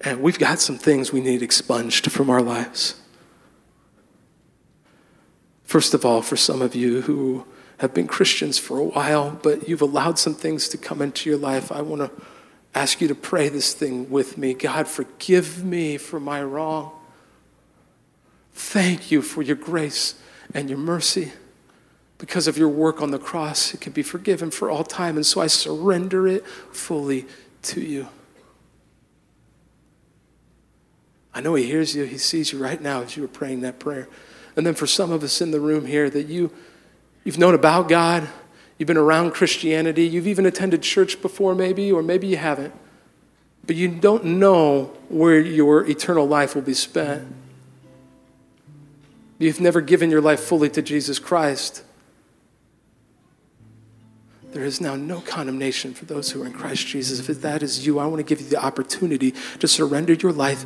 And 0.00 0.20
we've 0.20 0.38
got 0.38 0.58
some 0.58 0.78
things 0.78 1.12
we 1.12 1.20
need 1.20 1.42
expunged 1.42 2.10
from 2.10 2.28
our 2.28 2.42
lives. 2.42 3.00
First 5.62 5.94
of 5.94 6.04
all, 6.04 6.22
for 6.22 6.36
some 6.36 6.60
of 6.60 6.74
you 6.74 7.02
who 7.02 7.46
have 7.78 7.94
been 7.94 8.08
Christians 8.08 8.58
for 8.58 8.78
a 8.78 8.84
while, 8.84 9.38
but 9.42 9.68
you've 9.68 9.80
allowed 9.80 10.18
some 10.18 10.34
things 10.34 10.68
to 10.70 10.76
come 10.76 11.00
into 11.00 11.30
your 11.30 11.38
life, 11.38 11.70
I 11.70 11.82
want 11.82 12.02
to 12.02 12.10
ask 12.74 13.00
you 13.00 13.08
to 13.08 13.14
pray 13.14 13.48
this 13.48 13.74
thing 13.74 14.10
with 14.10 14.38
me. 14.38 14.54
God, 14.54 14.86
forgive 14.86 15.64
me 15.64 15.96
for 15.96 16.20
my 16.20 16.42
wrong. 16.42 16.92
Thank 18.52 19.10
you 19.10 19.22
for 19.22 19.42
your 19.42 19.56
grace 19.56 20.14
and 20.54 20.68
your 20.68 20.78
mercy. 20.78 21.32
Because 22.18 22.46
of 22.46 22.58
your 22.58 22.68
work 22.68 23.00
on 23.00 23.10
the 23.10 23.18
cross, 23.18 23.72
it 23.72 23.80
can 23.80 23.92
be 23.92 24.02
forgiven 24.02 24.50
for 24.50 24.70
all 24.70 24.84
time. 24.84 25.16
And 25.16 25.24
so 25.24 25.40
I 25.40 25.46
surrender 25.46 26.26
it 26.28 26.46
fully 26.46 27.26
to 27.62 27.80
you. 27.80 28.08
I 31.32 31.40
know 31.40 31.54
He 31.54 31.64
hears 31.64 31.94
you, 31.94 32.04
He 32.04 32.18
sees 32.18 32.52
you 32.52 32.62
right 32.62 32.80
now 32.80 33.02
as 33.02 33.16
you 33.16 33.22
were 33.22 33.28
praying 33.28 33.62
that 33.62 33.78
prayer. 33.78 34.08
And 34.56 34.66
then 34.66 34.74
for 34.74 34.86
some 34.86 35.10
of 35.10 35.22
us 35.22 35.40
in 35.40 35.52
the 35.52 35.60
room 35.60 35.86
here 35.86 36.10
that 36.10 36.26
you, 36.26 36.52
you've 37.24 37.38
known 37.38 37.54
about 37.54 37.88
God, 37.88 38.28
You've 38.80 38.86
been 38.86 38.96
around 38.96 39.32
Christianity. 39.32 40.06
You've 40.06 40.26
even 40.26 40.46
attended 40.46 40.80
church 40.80 41.20
before, 41.20 41.54
maybe, 41.54 41.92
or 41.92 42.02
maybe 42.02 42.28
you 42.28 42.38
haven't. 42.38 42.72
But 43.66 43.76
you 43.76 43.88
don't 43.88 44.24
know 44.24 44.84
where 45.10 45.38
your 45.38 45.86
eternal 45.86 46.26
life 46.26 46.54
will 46.54 46.62
be 46.62 46.72
spent. 46.72 47.30
You've 49.38 49.60
never 49.60 49.82
given 49.82 50.10
your 50.10 50.22
life 50.22 50.40
fully 50.40 50.70
to 50.70 50.80
Jesus 50.80 51.18
Christ. 51.18 51.84
There 54.52 54.64
is 54.64 54.80
now 54.80 54.96
no 54.96 55.20
condemnation 55.20 55.92
for 55.92 56.06
those 56.06 56.30
who 56.30 56.42
are 56.42 56.46
in 56.46 56.54
Christ 56.54 56.86
Jesus. 56.86 57.28
If 57.28 57.42
that 57.42 57.62
is 57.62 57.84
you, 57.84 57.98
I 57.98 58.06
want 58.06 58.20
to 58.20 58.24
give 58.24 58.40
you 58.40 58.48
the 58.48 58.64
opportunity 58.64 59.34
to 59.58 59.68
surrender 59.68 60.14
your 60.14 60.32
life 60.32 60.64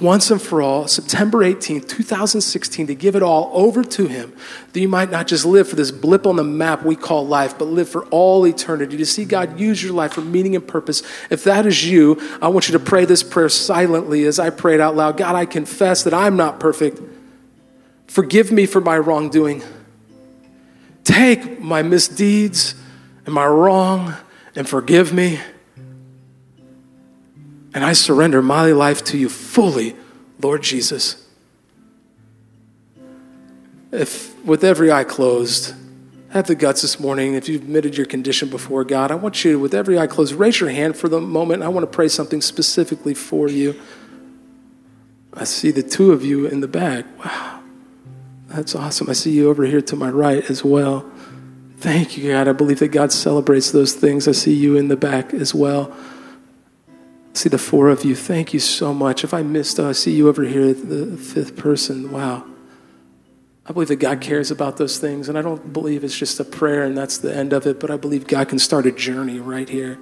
once 0.00 0.30
and 0.30 0.42
for 0.42 0.60
all, 0.60 0.86
September 0.86 1.38
18th, 1.38 1.88
2016, 1.88 2.86
to 2.88 2.94
give 2.94 3.16
it 3.16 3.22
all 3.22 3.50
over 3.54 3.82
to 3.82 4.06
Him, 4.06 4.34
that 4.72 4.80
you 4.80 4.88
might 4.88 5.10
not 5.10 5.26
just 5.26 5.46
live 5.46 5.68
for 5.68 5.76
this 5.76 5.90
blip 5.90 6.26
on 6.26 6.36
the 6.36 6.44
map 6.44 6.84
we 6.84 6.94
call 6.94 7.26
life, 7.26 7.58
but 7.58 7.64
live 7.64 7.88
for 7.88 8.04
all 8.06 8.46
eternity, 8.46 8.98
to 8.98 9.06
see 9.06 9.24
God 9.24 9.58
use 9.58 9.82
your 9.82 9.94
life 9.94 10.12
for 10.12 10.20
meaning 10.20 10.54
and 10.54 10.66
purpose. 10.66 11.02
If 11.30 11.44
that 11.44 11.64
is 11.64 11.88
you, 11.88 12.20
I 12.42 12.48
want 12.48 12.68
you 12.68 12.72
to 12.72 12.84
pray 12.84 13.06
this 13.06 13.22
prayer 13.22 13.48
silently 13.48 14.24
as 14.24 14.38
I 14.38 14.50
pray 14.50 14.74
it 14.74 14.80
out 14.80 14.96
loud. 14.96 15.16
God, 15.16 15.34
I 15.34 15.46
confess 15.46 16.04
that 16.04 16.12
I'm 16.12 16.36
not 16.36 16.60
perfect. 16.60 17.00
Forgive 18.06 18.52
me 18.52 18.66
for 18.66 18.82
my 18.82 18.98
wrongdoing. 18.98 19.62
Take 21.04 21.60
my 21.60 21.82
misdeeds 21.82 22.74
and 23.24 23.34
my 23.34 23.46
wrong 23.46 24.14
and 24.54 24.68
forgive 24.68 25.12
me. 25.12 25.40
And 27.76 27.84
I 27.84 27.92
surrender 27.92 28.40
my 28.40 28.72
life 28.72 29.04
to 29.04 29.18
you 29.18 29.28
fully, 29.28 29.94
Lord 30.40 30.62
Jesus. 30.62 31.28
If 33.92 34.42
with 34.46 34.64
every 34.64 34.90
eye 34.90 35.04
closed, 35.04 35.74
have 36.30 36.46
the 36.46 36.54
guts 36.54 36.80
this 36.80 36.98
morning, 36.98 37.34
if 37.34 37.50
you've 37.50 37.60
admitted 37.60 37.94
your 37.94 38.06
condition 38.06 38.48
before 38.48 38.82
God, 38.82 39.10
I 39.10 39.16
want 39.16 39.44
you, 39.44 39.52
to, 39.52 39.58
with 39.58 39.74
every 39.74 39.98
eye 39.98 40.06
closed, 40.06 40.32
raise 40.32 40.58
your 40.58 40.70
hand 40.70 40.96
for 40.96 41.10
the 41.10 41.20
moment. 41.20 41.62
I 41.62 41.68
want 41.68 41.84
to 41.84 41.94
pray 41.94 42.08
something 42.08 42.40
specifically 42.40 43.12
for 43.12 43.46
you. 43.46 43.78
I 45.34 45.44
see 45.44 45.70
the 45.70 45.82
two 45.82 46.12
of 46.12 46.24
you 46.24 46.46
in 46.46 46.60
the 46.60 46.68
back. 46.68 47.04
Wow, 47.22 47.62
that's 48.48 48.74
awesome. 48.74 49.10
I 49.10 49.12
see 49.12 49.32
you 49.32 49.50
over 49.50 49.66
here 49.66 49.82
to 49.82 49.96
my 49.96 50.08
right 50.08 50.42
as 50.48 50.64
well. 50.64 51.12
Thank 51.76 52.16
you, 52.16 52.32
God. 52.32 52.48
I 52.48 52.52
believe 52.52 52.78
that 52.78 52.88
God 52.88 53.12
celebrates 53.12 53.70
those 53.70 53.92
things. 53.92 54.26
I 54.26 54.32
see 54.32 54.54
you 54.54 54.78
in 54.78 54.88
the 54.88 54.96
back 54.96 55.34
as 55.34 55.54
well 55.54 55.94
see 57.36 57.48
the 57.48 57.58
four 57.58 57.88
of 57.88 58.04
you. 58.04 58.14
Thank 58.14 58.54
you 58.54 58.60
so 58.60 58.94
much. 58.94 59.24
If 59.24 59.34
I 59.34 59.42
missed, 59.42 59.78
uh, 59.78 59.88
I 59.88 59.92
see 59.92 60.12
you 60.12 60.28
over 60.28 60.42
here, 60.42 60.72
the 60.72 61.16
fifth 61.16 61.56
person. 61.56 62.10
Wow. 62.10 62.46
I 63.68 63.72
believe 63.72 63.88
that 63.88 63.96
God 63.96 64.20
cares 64.20 64.50
about 64.50 64.76
those 64.76 64.98
things, 64.98 65.28
and 65.28 65.36
I 65.36 65.42
don't 65.42 65.72
believe 65.72 66.04
it's 66.04 66.16
just 66.16 66.38
a 66.38 66.44
prayer 66.44 66.84
and 66.84 66.96
that's 66.96 67.18
the 67.18 67.34
end 67.34 67.52
of 67.52 67.66
it, 67.66 67.80
but 67.80 67.90
I 67.90 67.96
believe 67.96 68.28
God 68.28 68.48
can 68.48 68.60
start 68.60 68.86
a 68.86 68.92
journey 68.92 69.40
right 69.40 69.68
here. 69.68 69.98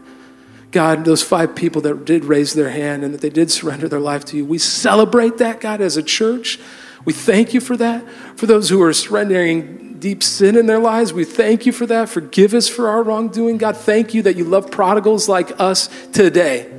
God, 0.70 1.04
those 1.04 1.22
five 1.22 1.54
people 1.54 1.80
that 1.82 2.04
did 2.04 2.24
raise 2.24 2.52
their 2.52 2.68
hand 2.68 3.04
and 3.04 3.14
that 3.14 3.20
they 3.20 3.30
did 3.30 3.50
surrender 3.50 3.88
their 3.88 4.00
life 4.00 4.24
to 4.26 4.36
you, 4.36 4.44
we 4.44 4.58
celebrate 4.58 5.38
that, 5.38 5.60
God, 5.60 5.80
as 5.80 5.96
a 5.96 6.02
church. 6.02 6.58
We 7.04 7.12
thank 7.12 7.54
you 7.54 7.60
for 7.60 7.76
that. 7.76 8.06
For 8.36 8.46
those 8.46 8.68
who 8.68 8.82
are 8.82 8.92
surrendering 8.92 9.98
deep 9.98 10.22
sin 10.22 10.56
in 10.56 10.66
their 10.66 10.80
lives, 10.80 11.12
we 11.12 11.24
thank 11.24 11.64
you 11.64 11.72
for 11.72 11.86
that. 11.86 12.08
Forgive 12.08 12.52
us 12.54 12.68
for 12.68 12.88
our 12.88 13.02
wrongdoing. 13.02 13.56
God, 13.56 13.76
thank 13.76 14.12
you 14.12 14.22
that 14.22 14.36
you 14.36 14.44
love 14.44 14.70
prodigals 14.70 15.28
like 15.28 15.58
us 15.60 15.88
today. 16.12 16.70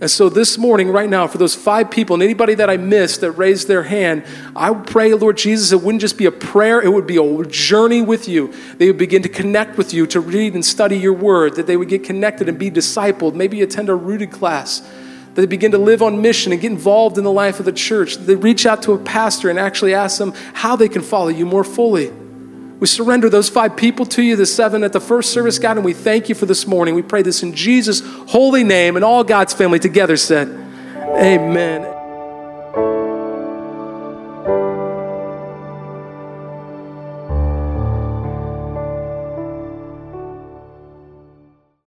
And 0.00 0.10
so 0.10 0.30
this 0.30 0.56
morning, 0.56 0.90
right 0.90 1.10
now, 1.10 1.26
for 1.26 1.36
those 1.36 1.54
five 1.54 1.90
people 1.90 2.14
and 2.14 2.22
anybody 2.22 2.54
that 2.54 2.70
I 2.70 2.78
missed 2.78 3.20
that 3.20 3.32
raised 3.32 3.68
their 3.68 3.82
hand, 3.82 4.24
I 4.56 4.72
pray, 4.72 5.12
Lord 5.12 5.36
Jesus, 5.36 5.72
it 5.72 5.82
wouldn't 5.82 6.00
just 6.00 6.16
be 6.16 6.24
a 6.24 6.32
prayer, 6.32 6.80
it 6.80 6.88
would 6.88 7.06
be 7.06 7.18
a 7.18 7.44
journey 7.44 8.00
with 8.00 8.26
you. 8.26 8.50
They 8.78 8.86
would 8.86 8.96
begin 8.96 9.22
to 9.24 9.28
connect 9.28 9.76
with 9.76 9.92
you, 9.92 10.06
to 10.06 10.20
read 10.20 10.54
and 10.54 10.64
study 10.64 10.96
your 10.96 11.12
word, 11.12 11.56
that 11.56 11.66
they 11.66 11.76
would 11.76 11.90
get 11.90 12.02
connected 12.02 12.48
and 12.48 12.58
be 12.58 12.70
discipled, 12.70 13.34
maybe 13.34 13.60
attend 13.60 13.90
a 13.90 13.94
rooted 13.94 14.30
class, 14.30 14.80
that 14.80 15.34
they 15.34 15.46
begin 15.46 15.72
to 15.72 15.78
live 15.78 16.02
on 16.02 16.22
mission 16.22 16.50
and 16.52 16.62
get 16.62 16.72
involved 16.72 17.18
in 17.18 17.24
the 17.24 17.30
life 17.30 17.58
of 17.58 17.66
the 17.66 17.72
church. 17.72 18.16
They 18.16 18.36
reach 18.36 18.64
out 18.64 18.82
to 18.84 18.92
a 18.92 18.98
pastor 18.98 19.50
and 19.50 19.58
actually 19.58 19.92
ask 19.92 20.16
them 20.16 20.32
how 20.54 20.76
they 20.76 20.88
can 20.88 21.02
follow 21.02 21.28
you 21.28 21.44
more 21.44 21.62
fully. 21.62 22.10
We 22.80 22.86
surrender 22.86 23.28
those 23.28 23.50
five 23.50 23.76
people 23.76 24.06
to 24.06 24.22
you, 24.22 24.36
the 24.36 24.46
seven 24.46 24.82
at 24.82 24.94
the 24.94 25.00
first 25.00 25.32
service, 25.32 25.58
God, 25.58 25.76
and 25.76 25.84
we 25.84 25.92
thank 25.92 26.30
you 26.30 26.34
for 26.34 26.46
this 26.46 26.66
morning. 26.66 26.94
We 26.94 27.02
pray 27.02 27.20
this 27.20 27.42
in 27.42 27.54
Jesus' 27.54 28.00
holy 28.28 28.64
name, 28.64 28.96
and 28.96 29.04
all 29.04 29.22
God's 29.22 29.52
family 29.52 29.78
together 29.78 30.16
said, 30.16 30.48
Amen. 30.48 31.89